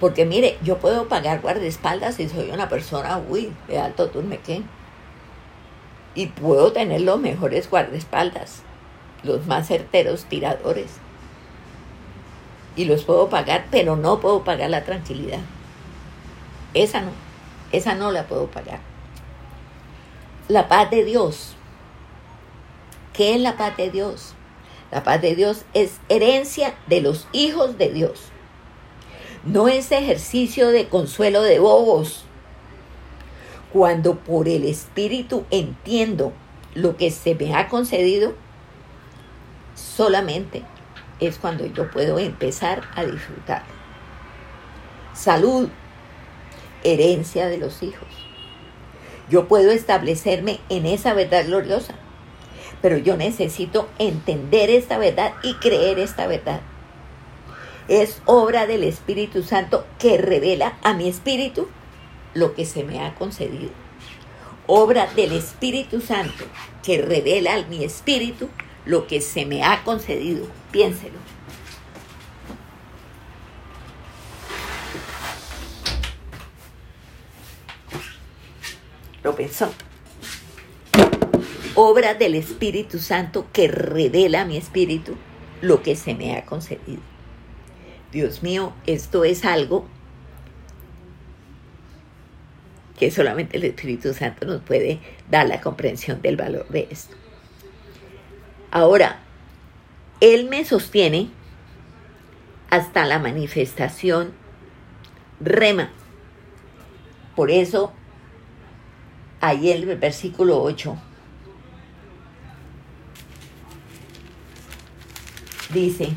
Porque 0.00 0.24
mire, 0.24 0.58
yo 0.62 0.78
puedo 0.78 1.08
pagar 1.08 1.40
guardaespaldas 1.40 2.16
si 2.16 2.28
soy 2.28 2.50
una 2.50 2.68
persona, 2.68 3.18
uy, 3.28 3.52
de 3.66 3.78
alto 3.78 4.10
turmequén. 4.10 4.64
Y 6.14 6.26
puedo 6.26 6.72
tener 6.72 7.00
los 7.00 7.18
mejores 7.20 7.68
guardaespaldas, 7.68 8.62
los 9.22 9.46
más 9.46 9.66
certeros 9.66 10.24
tiradores. 10.24 10.98
Y 12.76 12.84
los 12.84 13.04
puedo 13.04 13.28
pagar, 13.28 13.66
pero 13.70 13.96
no 13.96 14.20
puedo 14.20 14.44
pagar 14.44 14.70
la 14.70 14.84
tranquilidad. 14.84 15.40
Esa 16.74 17.00
no, 17.00 17.10
esa 17.72 17.94
no 17.94 18.12
la 18.12 18.24
puedo 18.24 18.46
pagar. 18.46 18.78
La 20.46 20.68
paz 20.68 20.90
de 20.90 21.04
Dios. 21.04 21.57
¿Qué 23.18 23.34
es 23.34 23.40
la 23.40 23.56
paz 23.56 23.76
de 23.76 23.90
Dios? 23.90 24.34
La 24.92 25.02
paz 25.02 25.20
de 25.20 25.34
Dios 25.34 25.64
es 25.74 25.98
herencia 26.08 26.76
de 26.86 27.00
los 27.00 27.26
hijos 27.32 27.76
de 27.76 27.88
Dios. 27.88 28.20
No 29.44 29.66
es 29.66 29.90
ejercicio 29.90 30.68
de 30.68 30.86
consuelo 30.86 31.42
de 31.42 31.58
bobos. 31.58 32.22
Cuando 33.72 34.20
por 34.20 34.48
el 34.48 34.64
Espíritu 34.64 35.44
entiendo 35.50 36.32
lo 36.76 36.96
que 36.96 37.10
se 37.10 37.34
me 37.34 37.56
ha 37.56 37.66
concedido, 37.66 38.34
solamente 39.74 40.62
es 41.18 41.38
cuando 41.38 41.66
yo 41.66 41.90
puedo 41.90 42.20
empezar 42.20 42.82
a 42.94 43.04
disfrutar. 43.04 43.64
Salud, 45.12 45.68
herencia 46.84 47.48
de 47.48 47.58
los 47.58 47.82
hijos. 47.82 48.06
Yo 49.28 49.48
puedo 49.48 49.72
establecerme 49.72 50.60
en 50.68 50.86
esa 50.86 51.14
verdad 51.14 51.46
gloriosa 51.46 51.96
pero 52.80 52.96
yo 52.96 53.16
necesito 53.16 53.88
entender 53.98 54.70
esta 54.70 54.98
verdad 54.98 55.34
y 55.42 55.54
creer 55.54 55.98
esta 55.98 56.26
verdad. 56.26 56.60
Es 57.88 58.20
obra 58.26 58.66
del 58.66 58.84
Espíritu 58.84 59.42
Santo 59.42 59.86
que 59.98 60.18
revela 60.18 60.76
a 60.82 60.92
mi 60.92 61.08
espíritu 61.08 61.68
lo 62.34 62.54
que 62.54 62.66
se 62.66 62.84
me 62.84 63.00
ha 63.00 63.14
concedido. 63.14 63.70
Obra 64.66 65.06
del 65.16 65.32
Espíritu 65.32 66.00
Santo 66.00 66.44
que 66.82 67.00
revela 67.00 67.54
a 67.54 67.62
mi 67.64 67.84
espíritu 67.84 68.48
lo 68.84 69.06
que 69.06 69.20
se 69.20 69.46
me 69.46 69.64
ha 69.64 69.82
concedido. 69.82 70.46
Piénselo. 70.70 71.18
Lo 79.22 79.34
pensó 79.34 79.70
obra 81.80 82.14
del 82.14 82.34
Espíritu 82.34 82.98
Santo 82.98 83.46
que 83.52 83.68
revela 83.68 84.40
a 84.40 84.44
mi 84.44 84.56
espíritu 84.56 85.14
lo 85.60 85.80
que 85.80 85.94
se 85.94 86.12
me 86.16 86.36
ha 86.36 86.44
concedido. 86.44 87.00
Dios 88.10 88.42
mío, 88.42 88.72
esto 88.86 89.22
es 89.22 89.44
algo 89.44 89.86
que 92.98 93.12
solamente 93.12 93.58
el 93.58 93.64
Espíritu 93.64 94.12
Santo 94.12 94.44
nos 94.44 94.60
puede 94.62 94.98
dar 95.30 95.46
la 95.46 95.60
comprensión 95.60 96.20
del 96.20 96.36
valor 96.36 96.66
de 96.68 96.88
esto. 96.90 97.14
Ahora, 98.72 99.20
Él 100.20 100.48
me 100.48 100.64
sostiene 100.64 101.30
hasta 102.70 103.04
la 103.04 103.20
manifestación 103.20 104.32
rema. 105.38 105.92
Por 107.36 107.52
eso, 107.52 107.92
ahí 109.40 109.70
el 109.70 109.96
versículo 109.96 110.60
8 110.60 111.02
dice, 115.70 116.10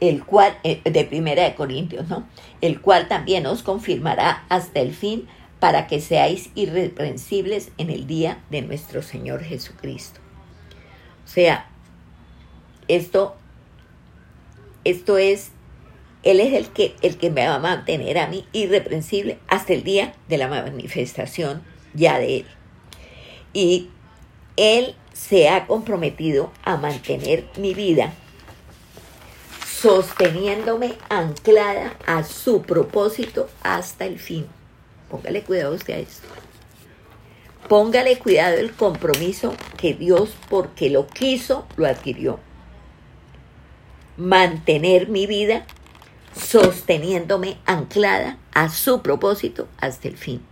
el 0.00 0.24
cual, 0.24 0.58
eh, 0.64 0.80
de 0.84 1.04
Primera 1.04 1.44
de 1.44 1.54
Corintios, 1.54 2.08
¿no? 2.08 2.26
El 2.60 2.80
cual 2.80 3.06
también 3.08 3.46
os 3.46 3.62
confirmará 3.62 4.44
hasta 4.48 4.80
el 4.80 4.92
fin 4.92 5.28
para 5.60 5.86
que 5.86 6.00
seáis 6.00 6.50
irreprensibles 6.56 7.70
en 7.78 7.90
el 7.90 8.08
día 8.08 8.42
de 8.50 8.62
nuestro 8.62 9.02
Señor 9.02 9.44
Jesucristo. 9.44 10.20
O 11.24 11.28
sea, 11.28 11.68
esto, 12.88 13.36
esto 14.82 15.18
es, 15.18 15.52
Él 16.24 16.40
es 16.40 16.52
el 16.52 16.68
que, 16.70 16.96
el 17.02 17.16
que 17.16 17.30
me 17.30 17.46
va 17.46 17.54
a 17.54 17.60
mantener 17.60 18.18
a 18.18 18.26
mí 18.26 18.44
irreprensible 18.52 19.38
hasta 19.46 19.72
el 19.72 19.84
día 19.84 20.14
de 20.28 20.38
la 20.38 20.48
manifestación 20.48 21.62
ya 21.94 22.18
de 22.18 22.38
Él 22.38 22.46
y 23.52 23.88
Él 24.56 24.94
se 25.12 25.48
ha 25.48 25.66
comprometido 25.66 26.50
a 26.64 26.76
mantener 26.76 27.44
mi 27.56 27.74
vida 27.74 28.12
sosteniéndome 29.82 30.94
anclada 31.08 31.96
a 32.06 32.22
su 32.22 32.62
propósito 32.62 33.48
hasta 33.62 34.04
el 34.04 34.18
fin. 34.18 34.46
Póngale 35.10 35.42
cuidado 35.42 35.74
usted 35.74 35.94
a 35.94 35.98
esto. 35.98 36.28
Póngale 37.68 38.18
cuidado 38.18 38.58
el 38.58 38.72
compromiso 38.72 39.54
que 39.76 39.94
Dios, 39.94 40.36
porque 40.48 40.88
lo 40.88 41.06
quiso, 41.06 41.66
lo 41.76 41.86
adquirió. 41.86 42.38
Mantener 44.16 45.08
mi 45.08 45.26
vida 45.26 45.66
sosteniéndome 46.34 47.58
anclada 47.66 48.38
a 48.52 48.68
su 48.68 49.02
propósito 49.02 49.68
hasta 49.80 50.08
el 50.08 50.16
fin. 50.16 50.42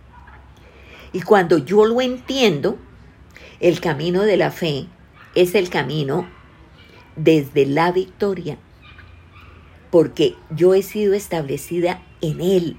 Y 1.13 1.21
cuando 1.21 1.57
yo 1.57 1.85
lo 1.85 2.01
entiendo, 2.01 2.77
el 3.61 3.79
camino 3.79 4.23
de 4.23 4.37
la 4.37 4.49
fe 4.49 4.87
es 5.35 5.53
el 5.53 5.69
camino 5.69 6.27
desde 7.15 7.67
la 7.67 7.91
victoria, 7.91 8.57
porque 9.91 10.35
yo 10.49 10.73
he 10.73 10.81
sido 10.81 11.13
establecida 11.13 12.01
en 12.21 12.41
Él. 12.41 12.77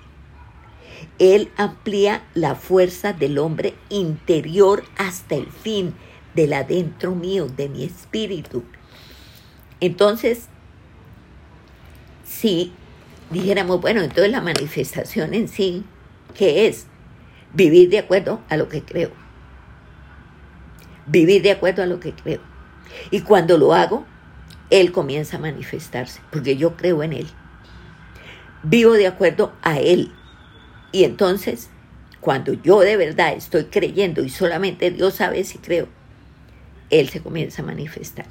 Él 1.20 1.51
amplía 1.57 2.24
la 2.35 2.57
fuerza 2.57 3.12
del 3.12 3.39
hombre 3.39 3.74
interior 3.91 4.83
hasta 4.97 5.37
el 5.37 5.47
fin, 5.47 5.95
del 6.35 6.53
adentro 6.53 7.14
mío, 7.14 7.47
de 7.47 7.68
mi 7.68 7.85
espíritu. 7.85 8.64
Entonces, 9.78 10.47
si 12.24 12.72
dijéramos, 13.30 13.80
bueno, 13.80 14.03
entonces 14.03 14.33
la 14.33 14.41
manifestación 14.41 15.33
en 15.35 15.47
sí, 15.47 15.85
¿qué 16.35 16.66
es? 16.66 16.87
Vivir 17.55 17.89
de 17.89 17.99
acuerdo 17.99 18.41
a 18.49 18.57
lo 18.57 18.68
que 18.68 18.83
creo 18.83 19.22
vivir 21.07 21.42
de 21.42 21.53
acuerdo 21.53 21.82
a 21.82 21.86
lo 21.86 22.00
que 22.00 22.12
creo. 22.12 22.40
Y 23.11 23.20
cuando 23.20 23.59
lo 23.59 23.74
hago, 23.74 24.07
Él 24.70 24.92
comienza 24.92 25.36
a 25.36 25.40
manifestarse, 25.40 26.20
porque 26.30 26.57
yo 26.57 26.76
creo 26.76 27.03
en 27.03 27.12
Él. 27.12 27.26
Vivo 28.62 28.92
de 28.92 29.07
acuerdo 29.07 29.53
a 29.62 29.78
Él. 29.78 30.12
Y 30.92 31.05
entonces, 31.05 31.70
cuando 32.20 32.53
yo 32.53 32.80
de 32.80 32.96
verdad 32.96 33.32
estoy 33.34 33.64
creyendo 33.64 34.22
y 34.22 34.28
solamente 34.28 34.90
Dios 34.90 35.14
sabe 35.14 35.44
si 35.44 35.59
creo, 35.59 35.88
Él 36.90 37.09
se 37.09 37.20
comienza 37.20 37.62
a 37.62 37.66
manifestar. 37.66 38.26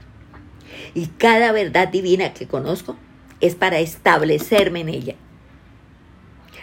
Y 0.93 1.07
cada 1.07 1.51
verdad 1.51 1.89
divina 1.89 2.34
que 2.34 2.47
conozco 2.47 2.95
es 3.41 3.55
para 3.55 3.80
establecerme 3.80 4.82
en 4.82 4.89
ella. 4.89 5.15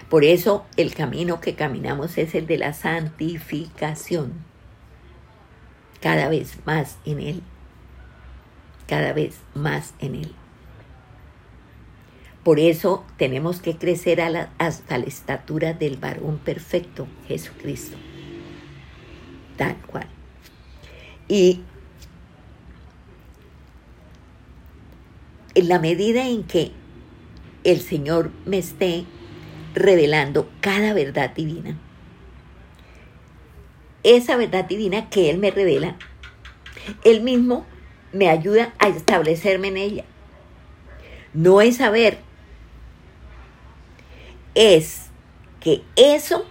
Por 0.09 0.24
eso 0.24 0.64
el 0.76 0.94
camino 0.94 1.40
que 1.40 1.54
caminamos 1.54 2.16
es 2.16 2.34
el 2.34 2.46
de 2.46 2.56
la 2.56 2.72
santificación. 2.72 4.47
Cada 6.01 6.28
vez 6.28 6.59
más 6.64 6.99
en 7.05 7.20
Él. 7.20 7.42
Cada 8.86 9.12
vez 9.12 9.38
más 9.55 9.94
en 10.01 10.14
Él. 10.16 10.34
Por 12.44 12.61
eso 12.61 13.05
tenemos 13.18 13.61
que 13.61 13.76
crecer 13.76 14.20
hasta 14.59 14.99
la 14.99 15.05
estatura 15.05 15.74
del 15.74 15.99
varón 15.99 16.38
perfecto, 16.38 17.07
Jesucristo. 17.26 17.96
Tal 19.57 19.76
cual. 19.82 20.07
Y 21.28 21.61
en 25.55 25.68
la 25.68 25.78
medida 25.78 26.26
en 26.26 26.44
que 26.44 26.72
el 27.64 27.80
Señor 27.80 28.30
me 28.46 28.59
esté 28.59 29.05
revelando 29.74 30.49
cada 30.61 30.94
verdad 30.94 31.34
divina. 31.34 31.76
Esa 34.03 34.36
verdad 34.36 34.64
divina 34.64 35.09
que 35.11 35.30
Él 35.30 35.38
me 35.38 35.51
revela, 35.51 35.96
Él 37.05 37.20
mismo 37.20 37.66
me 38.12 38.28
ayuda 38.28 38.72
a 38.78 38.88
establecerme 38.88 39.68
en 39.68 39.76
ella. 39.76 40.05
No 41.34 41.61
es 41.61 41.76
saber, 41.76 42.18
es 44.55 45.11
que 45.61 45.82
eso 45.96 46.46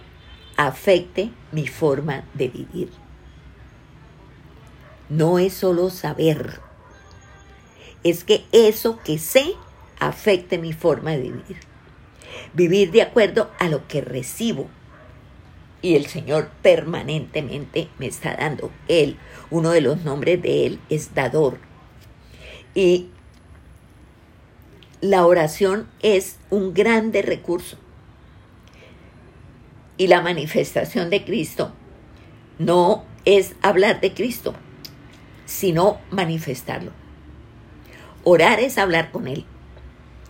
afecte 0.56 1.30
mi 1.52 1.66
forma 1.66 2.24
de 2.34 2.48
vivir. 2.48 2.90
No 5.08 5.38
es 5.38 5.54
solo 5.54 5.90
saber, 5.90 6.60
es 8.04 8.24
que 8.24 8.44
eso 8.52 9.00
que 9.02 9.18
sé 9.18 9.54
afecte 9.98 10.58
mi 10.58 10.72
forma 10.72 11.12
de 11.12 11.22
vivir 11.22 11.68
vivir 12.52 12.90
de 12.90 13.02
acuerdo 13.02 13.50
a 13.58 13.68
lo 13.68 13.86
que 13.86 14.00
recibo. 14.00 14.68
Y 15.80 15.94
el 15.94 16.06
Señor 16.06 16.50
permanentemente 16.62 17.88
me 17.98 18.06
está 18.06 18.36
dando. 18.36 18.70
Él, 18.88 19.16
uno 19.50 19.70
de 19.70 19.80
los 19.80 20.04
nombres 20.04 20.42
de 20.42 20.66
Él 20.66 20.80
es 20.88 21.14
dador. 21.14 21.58
Y 22.74 23.08
la 25.00 25.24
oración 25.24 25.88
es 26.02 26.38
un 26.50 26.74
grande 26.74 27.22
recurso. 27.22 27.78
Y 29.96 30.08
la 30.08 30.20
manifestación 30.20 31.10
de 31.10 31.24
Cristo 31.24 31.72
no 32.58 33.04
es 33.24 33.54
hablar 33.62 34.00
de 34.00 34.14
Cristo, 34.14 34.54
sino 35.46 35.98
manifestarlo. 36.10 36.92
Orar 38.24 38.60
es 38.60 38.78
hablar 38.78 39.10
con 39.10 39.28
Él. 39.28 39.44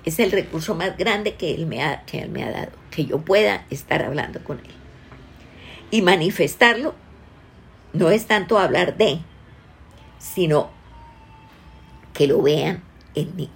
Es 0.04 0.18
el 0.20 0.30
recurso 0.30 0.74
más 0.74 0.96
grande 0.96 1.34
que 1.34 1.54
él, 1.54 1.66
me 1.66 1.82
ha, 1.82 2.04
que 2.06 2.20
él 2.20 2.30
me 2.30 2.44
ha 2.44 2.50
dado, 2.50 2.70
que 2.90 3.04
yo 3.04 3.18
pueda 3.18 3.66
estar 3.68 4.02
hablando 4.02 4.42
con 4.42 4.58
Él. 4.58 4.77
Y 5.90 6.02
manifestarlo 6.02 6.94
no 7.92 8.10
es 8.10 8.26
tanto 8.26 8.58
hablar 8.58 8.96
de, 8.96 9.20
sino 10.18 10.70
que 12.12 12.26
lo 12.26 12.42
vean 12.42 12.82
en 13.14 13.34
mí, 13.36 13.50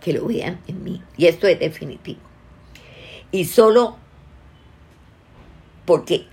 que 0.00 0.12
lo 0.12 0.26
vean 0.26 0.60
en 0.66 0.82
mí. 0.82 1.02
Y 1.16 1.26
esto 1.26 1.46
es 1.46 1.58
definitivo. 1.58 2.20
Y 3.32 3.44
solo 3.44 3.96
porque, 5.84 6.26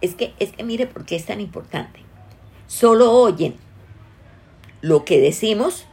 es 0.00 0.14
que, 0.14 0.34
es 0.38 0.52
que 0.52 0.64
mire 0.64 0.86
por 0.86 1.04
qué 1.04 1.16
es 1.16 1.26
tan 1.26 1.40
importante. 1.40 2.00
Solo 2.66 3.12
oyen 3.12 3.56
lo 4.80 5.04
que 5.04 5.20
decimos 5.20 5.86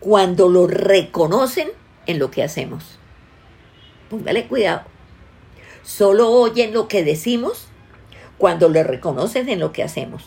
cuando 0.00 0.48
lo 0.48 0.66
reconocen 0.66 1.68
en 2.06 2.18
lo 2.18 2.30
que 2.30 2.42
hacemos. 2.42 2.98
Póngale 4.10 4.46
cuidado. 4.46 4.93
Solo 5.84 6.30
oyen 6.30 6.72
lo 6.72 6.88
que 6.88 7.04
decimos 7.04 7.66
cuando 8.38 8.68
lo 8.68 8.82
reconocen 8.82 9.48
en 9.48 9.60
lo 9.60 9.72
que 9.72 9.82
hacemos. 9.82 10.24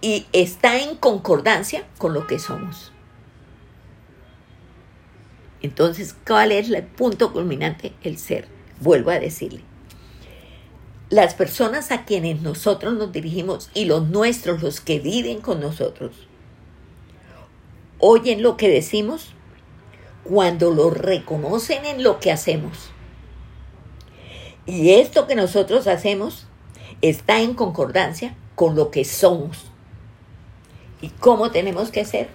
Y 0.00 0.26
está 0.32 0.78
en 0.78 0.96
concordancia 0.96 1.86
con 1.98 2.14
lo 2.14 2.26
que 2.26 2.38
somos. 2.38 2.92
Entonces, 5.62 6.14
¿cuál 6.26 6.52
es 6.52 6.70
el 6.70 6.82
punto 6.84 7.32
culminante? 7.32 7.92
El 8.02 8.18
ser. 8.18 8.46
Vuelvo 8.80 9.10
a 9.10 9.18
decirle. 9.18 9.62
Las 11.10 11.34
personas 11.34 11.90
a 11.90 12.04
quienes 12.04 12.42
nosotros 12.42 12.94
nos 12.94 13.12
dirigimos 13.12 13.70
y 13.72 13.86
los 13.86 14.08
nuestros, 14.08 14.62
los 14.62 14.80
que 14.80 15.00
viven 15.00 15.40
con 15.40 15.60
nosotros, 15.60 16.28
oyen 17.98 18.42
lo 18.42 18.56
que 18.56 18.68
decimos 18.68 19.32
cuando 20.22 20.70
lo 20.70 20.90
reconocen 20.90 21.84
en 21.86 22.02
lo 22.02 22.20
que 22.20 22.30
hacemos. 22.30 22.90
Y 24.68 24.92
esto 24.92 25.26
que 25.26 25.34
nosotros 25.34 25.86
hacemos 25.86 26.46
está 27.00 27.40
en 27.40 27.54
concordancia 27.54 28.34
con 28.54 28.76
lo 28.76 28.90
que 28.90 29.06
somos. 29.06 29.64
¿Y 31.00 31.08
cómo 31.08 31.50
tenemos 31.50 31.90
que 31.90 32.04
ser? 32.04 32.28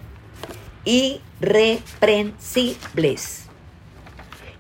Irreprensibles. 0.84 3.44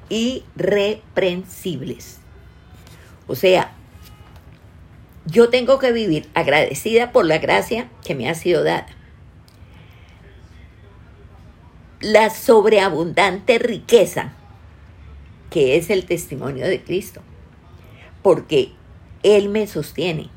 Irreprensibles. 0.09 2.19
O 3.25 3.33
sea, 3.33 3.73
yo 5.25 5.49
tengo 5.49 5.79
que 5.79 5.91
vivir 5.91 6.29
agradecida 6.35 7.11
por 7.11 7.25
la 7.25 7.39
gracia 7.39 7.89
que 8.05 8.13
me 8.13 8.29
ha 8.29 8.35
sido 8.35 8.63
dada 8.63 8.85
la 12.03 12.29
sobreabundante 12.29 13.57
riqueza 13.59 14.33
que 15.49 15.77
es 15.77 15.89
el 15.89 16.05
testimonio 16.05 16.67
de 16.67 16.83
Cristo, 16.83 17.21
porque 18.23 18.71
Él 19.21 19.49
me 19.49 19.67
sostiene. 19.67 20.29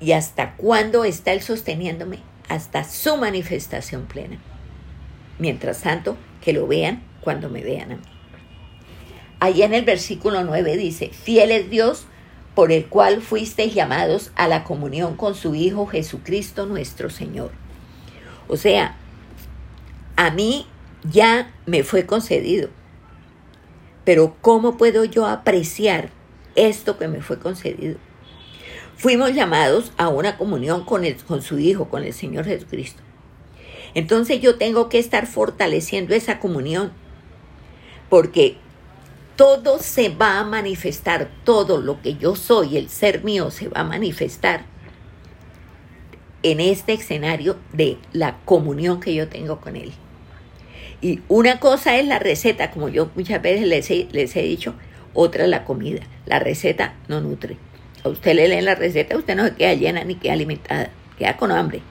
¿Y 0.00 0.12
hasta 0.12 0.56
cuándo 0.56 1.04
está 1.04 1.32
Él 1.32 1.40
sosteniéndome? 1.40 2.18
Hasta 2.48 2.84
su 2.84 3.16
manifestación 3.16 4.06
plena. 4.06 4.38
Mientras 5.38 5.80
tanto, 5.80 6.16
que 6.42 6.52
lo 6.52 6.66
vean 6.66 7.02
cuando 7.20 7.48
me 7.48 7.62
vean 7.62 7.92
a 7.92 7.96
mí. 7.96 8.02
Allí 9.38 9.62
en 9.62 9.72
el 9.72 9.84
versículo 9.84 10.44
9 10.44 10.76
dice, 10.76 11.08
fiel 11.08 11.50
es 11.50 11.70
Dios 11.70 12.04
por 12.54 12.72
el 12.72 12.86
cual 12.86 13.22
fuisteis 13.22 13.72
llamados 13.72 14.32
a 14.34 14.48
la 14.48 14.64
comunión 14.64 15.16
con 15.16 15.34
su 15.34 15.54
Hijo 15.54 15.86
Jesucristo 15.86 16.66
nuestro 16.66 17.08
Señor. 17.08 17.52
O 18.48 18.56
sea, 18.56 18.96
a 20.16 20.30
mí 20.30 20.66
ya 21.04 21.52
me 21.64 21.84
fue 21.84 22.04
concedido. 22.04 22.68
Pero 24.04 24.36
¿cómo 24.40 24.76
puedo 24.76 25.04
yo 25.04 25.26
apreciar 25.26 26.10
esto 26.54 26.98
que 26.98 27.08
me 27.08 27.22
fue 27.22 27.38
concedido? 27.38 27.96
Fuimos 28.96 29.32
llamados 29.32 29.92
a 29.96 30.08
una 30.08 30.36
comunión 30.36 30.84
con, 30.84 31.04
con 31.26 31.42
su 31.42 31.58
Hijo, 31.58 31.88
con 31.88 32.04
el 32.04 32.12
Señor 32.12 32.44
Jesucristo. 32.44 33.02
Entonces 33.94 34.40
yo 34.40 34.56
tengo 34.56 34.88
que 34.88 34.98
estar 34.98 35.26
fortaleciendo 35.26 36.14
esa 36.14 36.38
comunión, 36.38 36.92
porque 38.08 38.56
todo 39.36 39.78
se 39.78 40.10
va 40.10 40.38
a 40.38 40.44
manifestar, 40.44 41.30
todo 41.44 41.80
lo 41.80 42.02
que 42.02 42.16
yo 42.16 42.36
soy, 42.36 42.76
el 42.76 42.88
ser 42.88 43.24
mío, 43.24 43.50
se 43.50 43.68
va 43.68 43.80
a 43.80 43.84
manifestar 43.84 44.64
en 46.42 46.60
este 46.60 46.92
escenario 46.92 47.56
de 47.72 47.98
la 48.12 48.38
comunión 48.44 49.00
que 49.00 49.14
yo 49.14 49.28
tengo 49.28 49.60
con 49.60 49.76
Él. 49.76 49.92
Y 51.00 51.20
una 51.28 51.58
cosa 51.58 51.96
es 51.96 52.06
la 52.06 52.18
receta, 52.18 52.70
como 52.70 52.88
yo 52.88 53.10
muchas 53.14 53.40
veces 53.40 53.66
les 53.66 53.90
he, 53.90 54.08
les 54.12 54.36
he 54.36 54.42
dicho, 54.42 54.74
otra 55.14 55.46
la 55.46 55.64
comida. 55.64 56.02
La 56.26 56.38
receta 56.38 56.94
no 57.08 57.20
nutre. 57.20 57.56
A 58.04 58.08
usted 58.08 58.34
le 58.34 58.48
leen 58.48 58.64
la 58.64 58.74
receta, 58.74 59.16
usted 59.16 59.36
no 59.36 59.44
se 59.44 59.54
queda 59.54 59.74
llena 59.74 60.04
ni 60.04 60.14
queda 60.14 60.32
alimentada, 60.32 60.90
queda 61.18 61.36
con 61.36 61.52
hambre. 61.52 61.82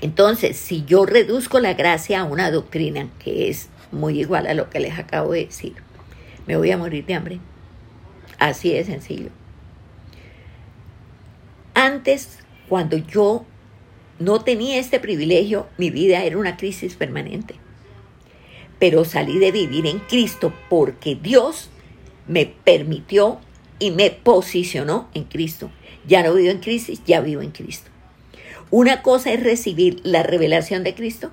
Entonces, 0.00 0.56
si 0.56 0.84
yo 0.84 1.04
reduzco 1.06 1.60
la 1.60 1.74
gracia 1.74 2.20
a 2.20 2.24
una 2.24 2.50
doctrina 2.50 3.08
que 3.18 3.48
es 3.48 3.68
muy 3.92 4.20
igual 4.20 4.46
a 4.46 4.54
lo 4.54 4.70
que 4.70 4.80
les 4.80 4.98
acabo 4.98 5.32
de 5.32 5.46
decir, 5.46 5.74
me 6.46 6.56
voy 6.56 6.70
a 6.70 6.78
morir 6.78 7.04
de 7.06 7.14
hambre. 7.14 7.40
Así 8.38 8.72
de 8.72 8.84
sencillo. 8.84 9.30
Antes, 11.74 12.38
cuando 12.68 12.96
yo 12.96 13.44
no 14.18 14.40
tenía 14.40 14.78
este 14.78 15.00
privilegio, 15.00 15.66
mi 15.76 15.90
vida 15.90 16.24
era 16.24 16.38
una 16.38 16.56
crisis 16.56 16.94
permanente. 16.94 17.54
Pero 18.80 19.04
salí 19.04 19.38
de 19.38 19.52
vivir 19.52 19.86
en 19.86 20.00
Cristo 20.00 20.52
porque 20.68 21.14
Dios 21.14 21.70
me 22.26 22.46
permitió 22.46 23.38
y 23.78 23.92
me 23.92 24.10
posicionó 24.10 25.08
en 25.14 25.24
Cristo. 25.24 25.70
Ya 26.06 26.24
no 26.24 26.34
vivo 26.34 26.50
en 26.50 26.58
crisis, 26.58 27.00
ya 27.06 27.20
vivo 27.20 27.42
en 27.42 27.52
Cristo. 27.52 27.90
Una 28.70 29.02
cosa 29.02 29.32
es 29.32 29.42
recibir 29.42 30.00
la 30.02 30.22
revelación 30.22 30.82
de 30.82 30.94
Cristo 30.94 31.30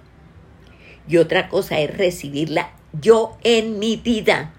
y 1.07 1.17
otra 1.17 1.49
cosa 1.49 1.79
es 1.79 1.95
recibirla 1.95 2.71
yo 2.93 3.37
en 3.43 3.79
mi 3.79 3.95
vida. 3.95 4.53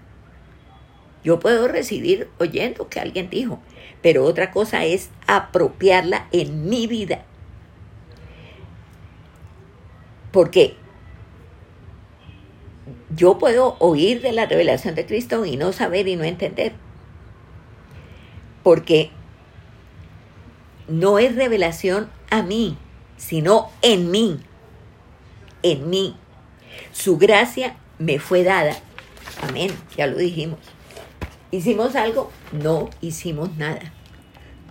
Yo 1.23 1.39
puedo 1.39 1.67
recibir 1.67 2.29
oyendo 2.39 2.89
que 2.89 2.99
alguien 2.99 3.29
dijo, 3.29 3.59
pero 4.01 4.23
otra 4.23 4.51
cosa 4.51 4.85
es 4.85 5.09
apropiarla 5.27 6.27
en 6.31 6.69
mi 6.69 6.87
vida. 6.87 7.25
Porque 10.31 10.75
yo 13.15 13.37
puedo 13.37 13.75
oír 13.79 14.21
de 14.21 14.31
la 14.31 14.45
revelación 14.45 14.95
de 14.95 15.05
Cristo 15.05 15.45
y 15.45 15.57
no 15.57 15.73
saber 15.73 16.07
y 16.07 16.15
no 16.15 16.23
entender. 16.23 16.73
Porque 18.63 19.11
no 20.87 21.19
es 21.19 21.35
revelación 21.35 22.09
a 22.29 22.41
mí, 22.41 22.77
sino 23.17 23.69
en 23.81 24.11
mí. 24.11 24.39
En 25.63 25.89
mí. 25.89 26.15
Su 26.91 27.17
gracia 27.17 27.77
me 27.97 28.19
fue 28.19 28.43
dada. 28.43 28.77
Amén, 29.41 29.71
ya 29.97 30.07
lo 30.07 30.17
dijimos. 30.17 30.59
¿Hicimos 31.51 31.95
algo? 31.95 32.31
No 32.51 32.89
hicimos 33.01 33.57
nada. 33.57 33.93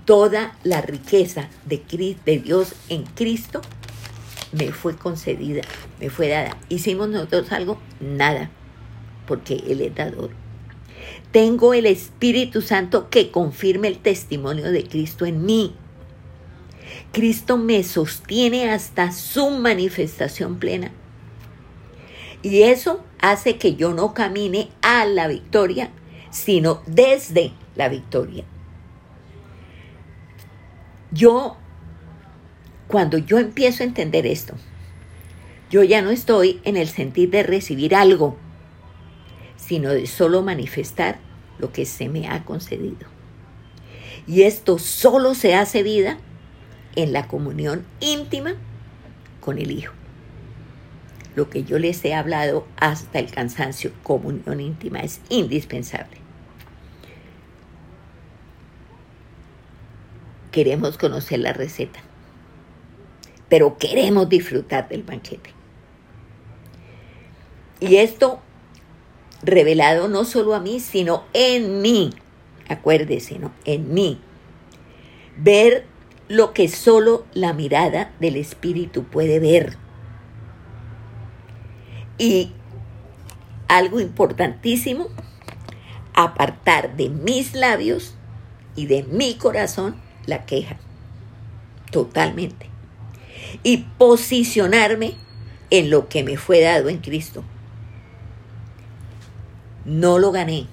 Toda 0.05 0.57
la 0.63 0.81
riqueza 0.81 1.49
de, 1.67 1.83
Dios 2.43 2.75
en 2.89 3.05
Cristo 3.05 3.61
me 4.53 4.73
fue 4.73 4.97
concedida, 4.97 5.63
me 6.01 6.11
fue 6.11 6.29
dada. 6.29 6.57
¿Hicimos 6.69 7.09
nosotros 7.09 7.53
algo? 7.53 7.79
Nada, 8.01 8.51
porque 9.27 9.63
Él 9.69 9.81
es 9.81 9.95
dador. 9.95 10.31
Tengo 11.33 11.75
el 11.75 11.87
Espíritu 11.87 12.63
Santo 12.63 13.11
que 13.11 13.31
confirme 13.31 13.89
el 13.89 13.99
testimonio 13.99 14.71
de 14.71 14.85
Cristo 14.85 15.27
en 15.27 15.45
mí. 15.45 15.75
Cristo 17.13 17.57
me 17.59 17.83
sostiene 17.83 18.71
hasta 18.71 19.13
su 19.13 19.51
manifestación 19.51 20.59
plena. 20.59 20.93
Y 22.43 22.63
eso 22.63 23.05
hace 23.21 23.57
que 23.57 23.75
yo 23.75 23.95
no 23.95 24.15
camine 24.15 24.71
a 24.81 25.05
la 25.05 25.27
victoria, 25.29 25.91
sino 26.31 26.83
desde 26.87 27.53
la 27.75 27.89
victoria. 27.89 28.45
Yo, 31.11 31.57
cuando 32.89 33.19
yo 33.19 33.39
empiezo 33.39 33.83
a 33.83 33.87
entender 33.87 34.27
esto, 34.27 34.55
yo 35.71 35.83
ya 35.85 36.01
no 36.01 36.11
estoy 36.11 36.61
en 36.65 36.77
el 36.77 36.89
sentir 36.89 37.31
de 37.31 37.43
recibir 37.43 37.95
algo, 37.95 38.37
sino 39.57 39.91
de 39.91 40.07
solo 40.07 40.43
manifestar 40.43 41.19
lo 41.59 41.71
que 41.71 41.85
se 41.85 42.09
me 42.09 42.29
ha 42.29 42.45
concedido. 42.45 43.07
Y 44.27 44.43
esto 44.43 44.79
solo 44.79 45.35
se 45.35 45.55
hace 45.55 45.83
vida 45.83 46.19
en 46.97 47.13
la 47.13 47.29
comunión 47.29 47.85
íntima 48.01 48.55
con 49.41 49.59
el 49.59 49.71
Hijo. 49.71 49.93
Lo 51.37 51.51
que 51.51 51.65
yo 51.65 51.79
les 51.79 52.05
he 52.05 52.15
hablado 52.15 52.67
hasta 52.77 53.19
el 53.19 53.31
cansancio, 53.31 53.93
comunión 54.03 54.61
íntima, 54.61 55.01
es 55.01 55.21
indispensable. 55.29 56.17
Queremos 60.51 60.99
conocer 60.99 61.39
la 61.39 61.53
receta, 61.53 62.01
pero 63.49 63.79
queremos 63.79 64.29
disfrutar 64.29 64.89
del 64.89 65.03
banquete. 65.03 65.53
Y 67.81 67.97
esto 67.97 68.41
revelado 69.43 70.09
no 70.09 70.25
solo 70.25 70.55
a 70.55 70.61
mí, 70.61 70.81
sino 70.81 71.25
en 71.33 71.81
mí. 71.81 72.11
Acuérdese, 72.69 73.39
¿no? 73.39 73.53
En 73.65 73.95
mí. 73.95 74.21
Ver 75.37 75.87
lo 76.29 76.53
que 76.53 76.69
solo 76.69 77.25
la 77.33 77.53
mirada 77.53 78.13
del 78.21 78.37
Espíritu 78.37 79.05
puede 79.05 79.39
ver. 79.39 79.77
Y 82.19 82.53
algo 83.69 84.01
importantísimo, 84.01 85.09
apartar 86.15 86.97
de 86.97 87.11
mis 87.11 87.55
labios 87.55 88.15
y 88.75 88.87
de 88.87 89.05
mi 89.05 89.35
corazón 89.37 89.97
la 90.27 90.45
queja, 90.45 90.79
totalmente. 91.93 92.69
Y 93.63 93.79
posicionarme 93.99 95.15
en 95.71 95.91
lo 95.91 96.09
que 96.09 96.25
me 96.25 96.37
fue 96.37 96.61
dado 96.61 96.89
en 96.89 96.99
Cristo. 96.99 97.45
No 99.85 100.19
lo 100.19 100.33
gané, 100.33 100.67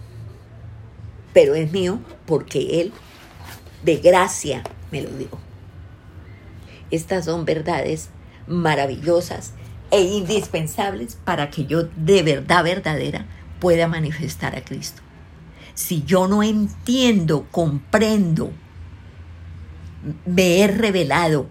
pero 1.33 1.55
es 1.55 1.71
mío 1.71 1.99
porque 2.25 2.81
Él 2.81 2.91
de 3.83 3.97
gracia 3.97 4.63
me 4.91 5.01
lo 5.01 5.09
dio. 5.11 5.29
Estas 6.91 7.25
son 7.25 7.45
verdades 7.45 8.09
maravillosas 8.47 9.53
e 9.91 10.01
indispensables 10.01 11.17
para 11.23 11.49
que 11.49 11.65
yo 11.65 11.83
de 11.95 12.23
verdad 12.23 12.63
verdadera 12.63 13.25
pueda 13.59 13.87
manifestar 13.87 14.55
a 14.55 14.63
Cristo. 14.63 15.01
Si 15.73 16.03
yo 16.03 16.27
no 16.27 16.41
entiendo, 16.43 17.47
comprendo, 17.51 18.51
me 20.25 20.61
he 20.61 20.67
revelado, 20.67 21.47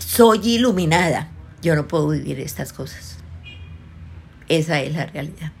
soy 0.00 0.40
iluminada, 0.56 1.28
yo 1.62 1.76
no 1.76 1.86
puedo 1.86 2.08
vivir 2.08 2.40
estas 2.40 2.72
cosas. 2.72 3.18
Esa 4.48 4.80
es 4.80 4.94
la 4.94 5.06
realidad. 5.06 5.52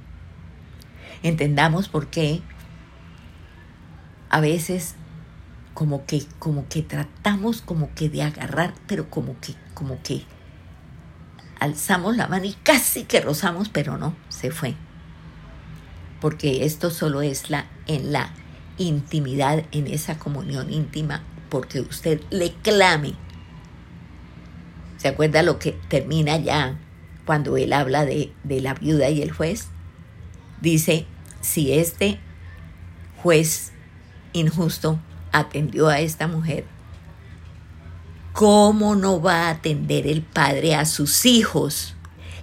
Entendamos 1.22 1.88
por 1.88 2.08
qué 2.08 2.42
a 4.30 4.40
veces 4.40 4.94
como 5.74 6.06
que, 6.06 6.24
como 6.38 6.68
que 6.68 6.82
tratamos 6.82 7.62
como 7.62 7.94
que 7.94 8.08
de 8.08 8.22
agarrar, 8.22 8.74
pero 8.86 9.10
como 9.10 9.38
que, 9.40 9.54
como 9.74 10.02
que 10.02 10.24
alzamos 11.58 12.16
la 12.16 12.26
mano 12.26 12.46
y 12.46 12.52
casi 12.52 13.04
que 13.04 13.20
rozamos, 13.20 13.68
pero 13.68 13.98
no, 13.98 14.16
se 14.28 14.50
fue. 14.50 14.74
Porque 16.20 16.64
esto 16.64 16.90
solo 16.90 17.22
es 17.22 17.50
la, 17.50 17.66
en 17.86 18.12
la 18.12 18.32
intimidad, 18.78 19.64
en 19.72 19.86
esa 19.86 20.18
comunión 20.18 20.72
íntima, 20.72 21.22
porque 21.48 21.80
usted 21.80 22.20
le 22.30 22.52
clame. 22.52 23.14
¿Se 25.00 25.08
acuerda 25.08 25.42
lo 25.42 25.58
que 25.58 25.72
termina 25.88 26.36
ya 26.36 26.78
cuando 27.24 27.56
él 27.56 27.72
habla 27.72 28.04
de, 28.04 28.34
de 28.44 28.60
la 28.60 28.74
viuda 28.74 29.08
y 29.08 29.22
el 29.22 29.32
juez? 29.32 29.68
Dice, 30.60 31.06
si 31.40 31.72
este 31.72 32.20
juez 33.22 33.72
injusto 34.34 35.00
atendió 35.32 35.88
a 35.88 36.00
esta 36.00 36.28
mujer, 36.28 36.66
¿cómo 38.34 38.94
no 38.94 39.22
va 39.22 39.46
a 39.46 39.50
atender 39.52 40.06
el 40.06 40.20
Padre 40.20 40.74
a 40.74 40.84
sus 40.84 41.24
hijos 41.24 41.94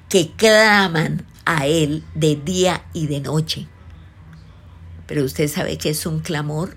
que 0.09 0.31
claman 0.31 1.27
a 1.45 1.67
Él 1.67 2.03
de 2.15 2.37
día 2.37 2.85
y 2.91 3.05
de 3.05 3.19
noche? 3.19 3.67
Pero 5.05 5.23
usted 5.23 5.47
sabe 5.47 5.77
que 5.77 5.91
es 5.91 6.07
un 6.07 6.21
clamor 6.21 6.75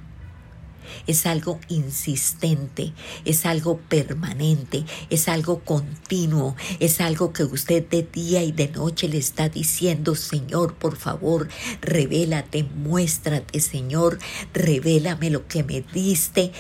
es 1.07 1.26
algo 1.26 1.61
insistente, 1.68 2.93
es 3.24 3.47
algo 3.47 3.78
permanente, 3.78 4.84
es 5.11 5.28
algo 5.28 5.61
continuo, 5.61 6.57
es 6.78 7.01
algo 7.01 7.32
que 7.32 7.45
usted 7.45 7.86
de 7.88 8.03
día 8.03 8.43
y 8.43 8.53
de 8.53 8.68
noche 8.68 9.09
le 9.09 9.18
está 9.18 9.49
diciendo, 9.49 10.14
Señor, 10.14 10.74
por 10.74 10.97
favor, 10.97 11.49
revélate, 11.80 12.64
muéstrate, 12.64 13.61
Señor, 13.61 14.18
revélame 14.53 15.30
lo 15.30 15.47
que 15.47 15.62
me 15.62 15.82
diste, 15.82 16.53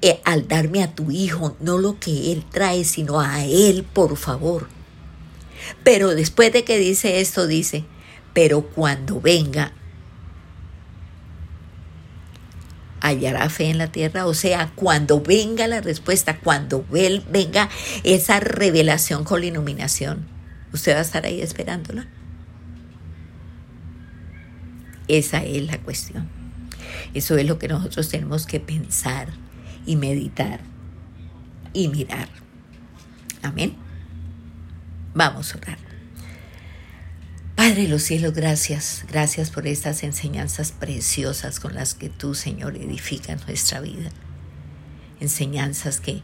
eh, 0.00 0.20
al 0.24 0.48
darme 0.48 0.82
a 0.82 0.94
tu 0.94 1.10
hijo, 1.10 1.56
no 1.60 1.78
lo 1.78 1.98
que 2.00 2.32
él 2.32 2.44
trae, 2.50 2.84
sino 2.84 3.20
a 3.20 3.44
él, 3.44 3.84
por 3.84 4.16
favor. 4.16 4.68
Pero 5.84 6.14
después 6.14 6.52
de 6.52 6.64
que 6.64 6.78
dice 6.78 7.20
esto, 7.20 7.46
dice, 7.46 7.84
pero 8.32 8.62
cuando 8.62 9.20
venga 9.20 9.72
hallará 13.02 13.50
fe 13.50 13.68
en 13.68 13.78
la 13.78 13.88
tierra. 13.88 14.26
O 14.26 14.34
sea, 14.34 14.72
cuando 14.74 15.20
venga 15.20 15.66
la 15.66 15.80
respuesta, 15.80 16.38
cuando 16.38 16.86
venga 16.88 17.68
esa 18.04 18.40
revelación 18.40 19.24
con 19.24 19.40
la 19.40 19.46
iluminación, 19.46 20.26
usted 20.72 20.94
va 20.94 20.98
a 20.98 21.02
estar 21.02 21.26
ahí 21.26 21.42
esperándola. 21.42 22.06
Esa 25.08 25.44
es 25.44 25.66
la 25.66 25.78
cuestión. 25.78 26.28
Eso 27.12 27.36
es 27.36 27.46
lo 27.46 27.58
que 27.58 27.68
nosotros 27.68 28.08
tenemos 28.08 28.46
que 28.46 28.60
pensar 28.60 29.28
y 29.84 29.96
meditar 29.96 30.60
y 31.72 31.88
mirar. 31.88 32.28
Amén. 33.42 33.74
Vamos 35.14 35.54
a 35.54 35.58
orar. 35.58 35.91
Padre 37.56 37.82
de 37.82 37.88
los 37.88 38.02
cielos, 38.02 38.34
gracias, 38.34 39.04
gracias 39.08 39.50
por 39.50 39.66
estas 39.66 40.02
enseñanzas 40.02 40.72
preciosas 40.72 41.60
con 41.60 41.74
las 41.74 41.94
que 41.94 42.08
tú, 42.08 42.34
Señor, 42.34 42.76
edificas 42.76 43.46
nuestra 43.46 43.80
vida. 43.80 44.10
Enseñanzas 45.20 46.00
que 46.00 46.22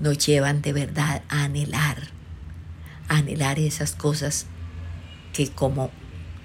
nos 0.00 0.18
llevan 0.18 0.60
de 0.60 0.72
verdad 0.72 1.22
a 1.28 1.44
anhelar, 1.44 2.08
a 3.08 3.18
anhelar 3.18 3.58
esas 3.58 3.92
cosas 3.92 4.46
que 5.32 5.48
como 5.48 5.90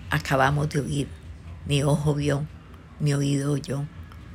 acabamos 0.10 0.70
de 0.70 0.80
oír, 0.80 1.08
ni 1.66 1.84
ojo 1.84 2.16
vio, 2.16 2.48
ni 3.00 3.14
oído 3.14 3.52
oyó, 3.52 3.86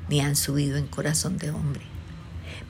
ni 0.09 0.21
han 0.21 0.37
subido 0.37 0.77
en 0.77 0.87
corazón 0.87 1.39
de 1.39 1.51
hombre 1.51 1.95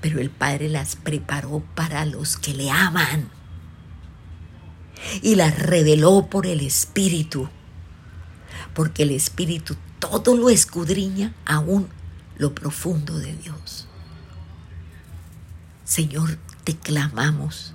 pero 0.05 0.21
el 0.21 0.29
Padre 0.29 0.69
las 0.69 0.97
preparó 0.97 1.63
para 1.75 2.05
los 2.05 2.37
que 2.37 2.53
le 2.53 2.71
aman 2.71 3.31
y 5.23 5.35
las 5.35 5.59
reveló 5.59 6.27
por 6.29 6.47
el 6.47 6.61
Espíritu, 6.61 7.49
porque 8.75 9.03
el 9.05 9.11
Espíritu 9.11 9.77
todo 9.99 10.37
lo 10.37 10.51
escudriña 10.51 11.35
aún 11.45 11.89
lo 12.37 12.55
profundo 12.55 13.19
de 13.19 13.35
Dios. 13.37 13.87
Señor, 15.85 16.39
te 16.65 16.77
clamamos. 16.77 17.75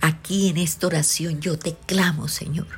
Aquí 0.00 0.48
en 0.48 0.58
esta 0.58 0.86
oración 0.86 1.40
yo 1.40 1.58
te 1.58 1.74
clamo, 1.86 2.28
Señor. 2.28 2.68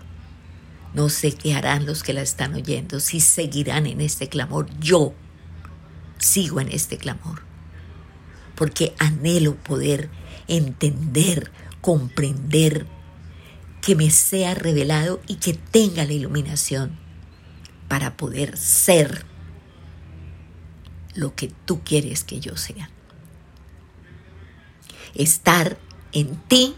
No 0.95 1.09
sé 1.09 1.33
qué 1.33 1.55
harán 1.55 1.85
los 1.85 2.03
que 2.03 2.15
la 2.15 2.23
están 2.23 2.55
oyendo, 2.55 3.01
si 3.01 3.21
seguirán 3.21 3.87
en 3.87 4.01
este 4.01 4.29
clamor. 4.29 4.67
Yo 4.81 5.13
sigo 6.19 6.61
en 6.61 6.69
este 6.73 6.97
clamor, 6.97 7.43
porque 8.55 8.95
anhelo 8.99 9.55
poder 9.57 10.09
entender, 10.47 11.51
comprender, 11.81 12.87
que 13.81 13.95
me 13.95 14.11
sea 14.11 14.55
revelado 14.55 15.21
y 15.27 15.37
que 15.37 15.55
tenga 15.55 16.05
la 16.05 16.13
iluminación 16.13 16.99
para 17.89 18.17
poder 18.17 18.57
ser 18.57 19.25
lo 21.15 21.35
que 21.35 21.51
tú 21.65 21.81
quieres 21.83 22.23
que 22.25 22.41
yo 22.41 22.57
sea. 22.57 22.91
Estar 25.15 25.79
en 26.13 26.37
ti 26.49 26.75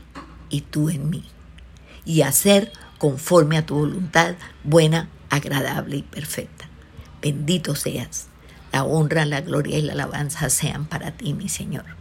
y 0.49 0.63
tú 0.63 0.89
en 0.89 1.11
mí. 1.11 1.25
Y 2.05 2.23
hacer 2.23 2.73
conforme 2.99 3.59
a 3.59 3.67
tu 3.67 3.75
voluntad 3.75 4.37
buena, 4.65 5.09
agradable 5.31 5.97
y 5.97 6.03
perfecta. 6.03 6.69
Bendito 7.21 7.75
seas. 7.75 8.29
La 8.73 8.85
honra, 8.85 9.27
la 9.27 9.41
gloria 9.41 9.79
y 9.79 9.83
la 9.83 9.93
alabanza 9.93 10.49
sean 10.49 10.87
para 10.87 11.13
ti, 11.13 11.35
mi 11.35 11.49
Señor. 11.49 12.00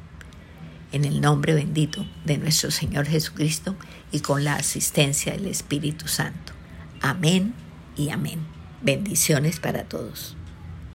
En 0.92 1.06
el 1.06 1.22
nombre 1.22 1.54
bendito 1.54 2.06
de 2.26 2.38
nuestro 2.38 2.72
Señor 2.72 3.06
Jesucristo 3.06 3.76
y 4.12 4.22
con 4.22 4.44
la 4.44 4.56
asistencia 4.56 5.34
del 5.34 5.46
Espíritu 5.46 6.08
Santo. 6.08 6.54
Amén 7.02 7.54
y 7.96 8.10
amén. 8.10 8.40
Bendiciones 8.82 9.60
para 9.60 9.84
todos. 9.84 10.36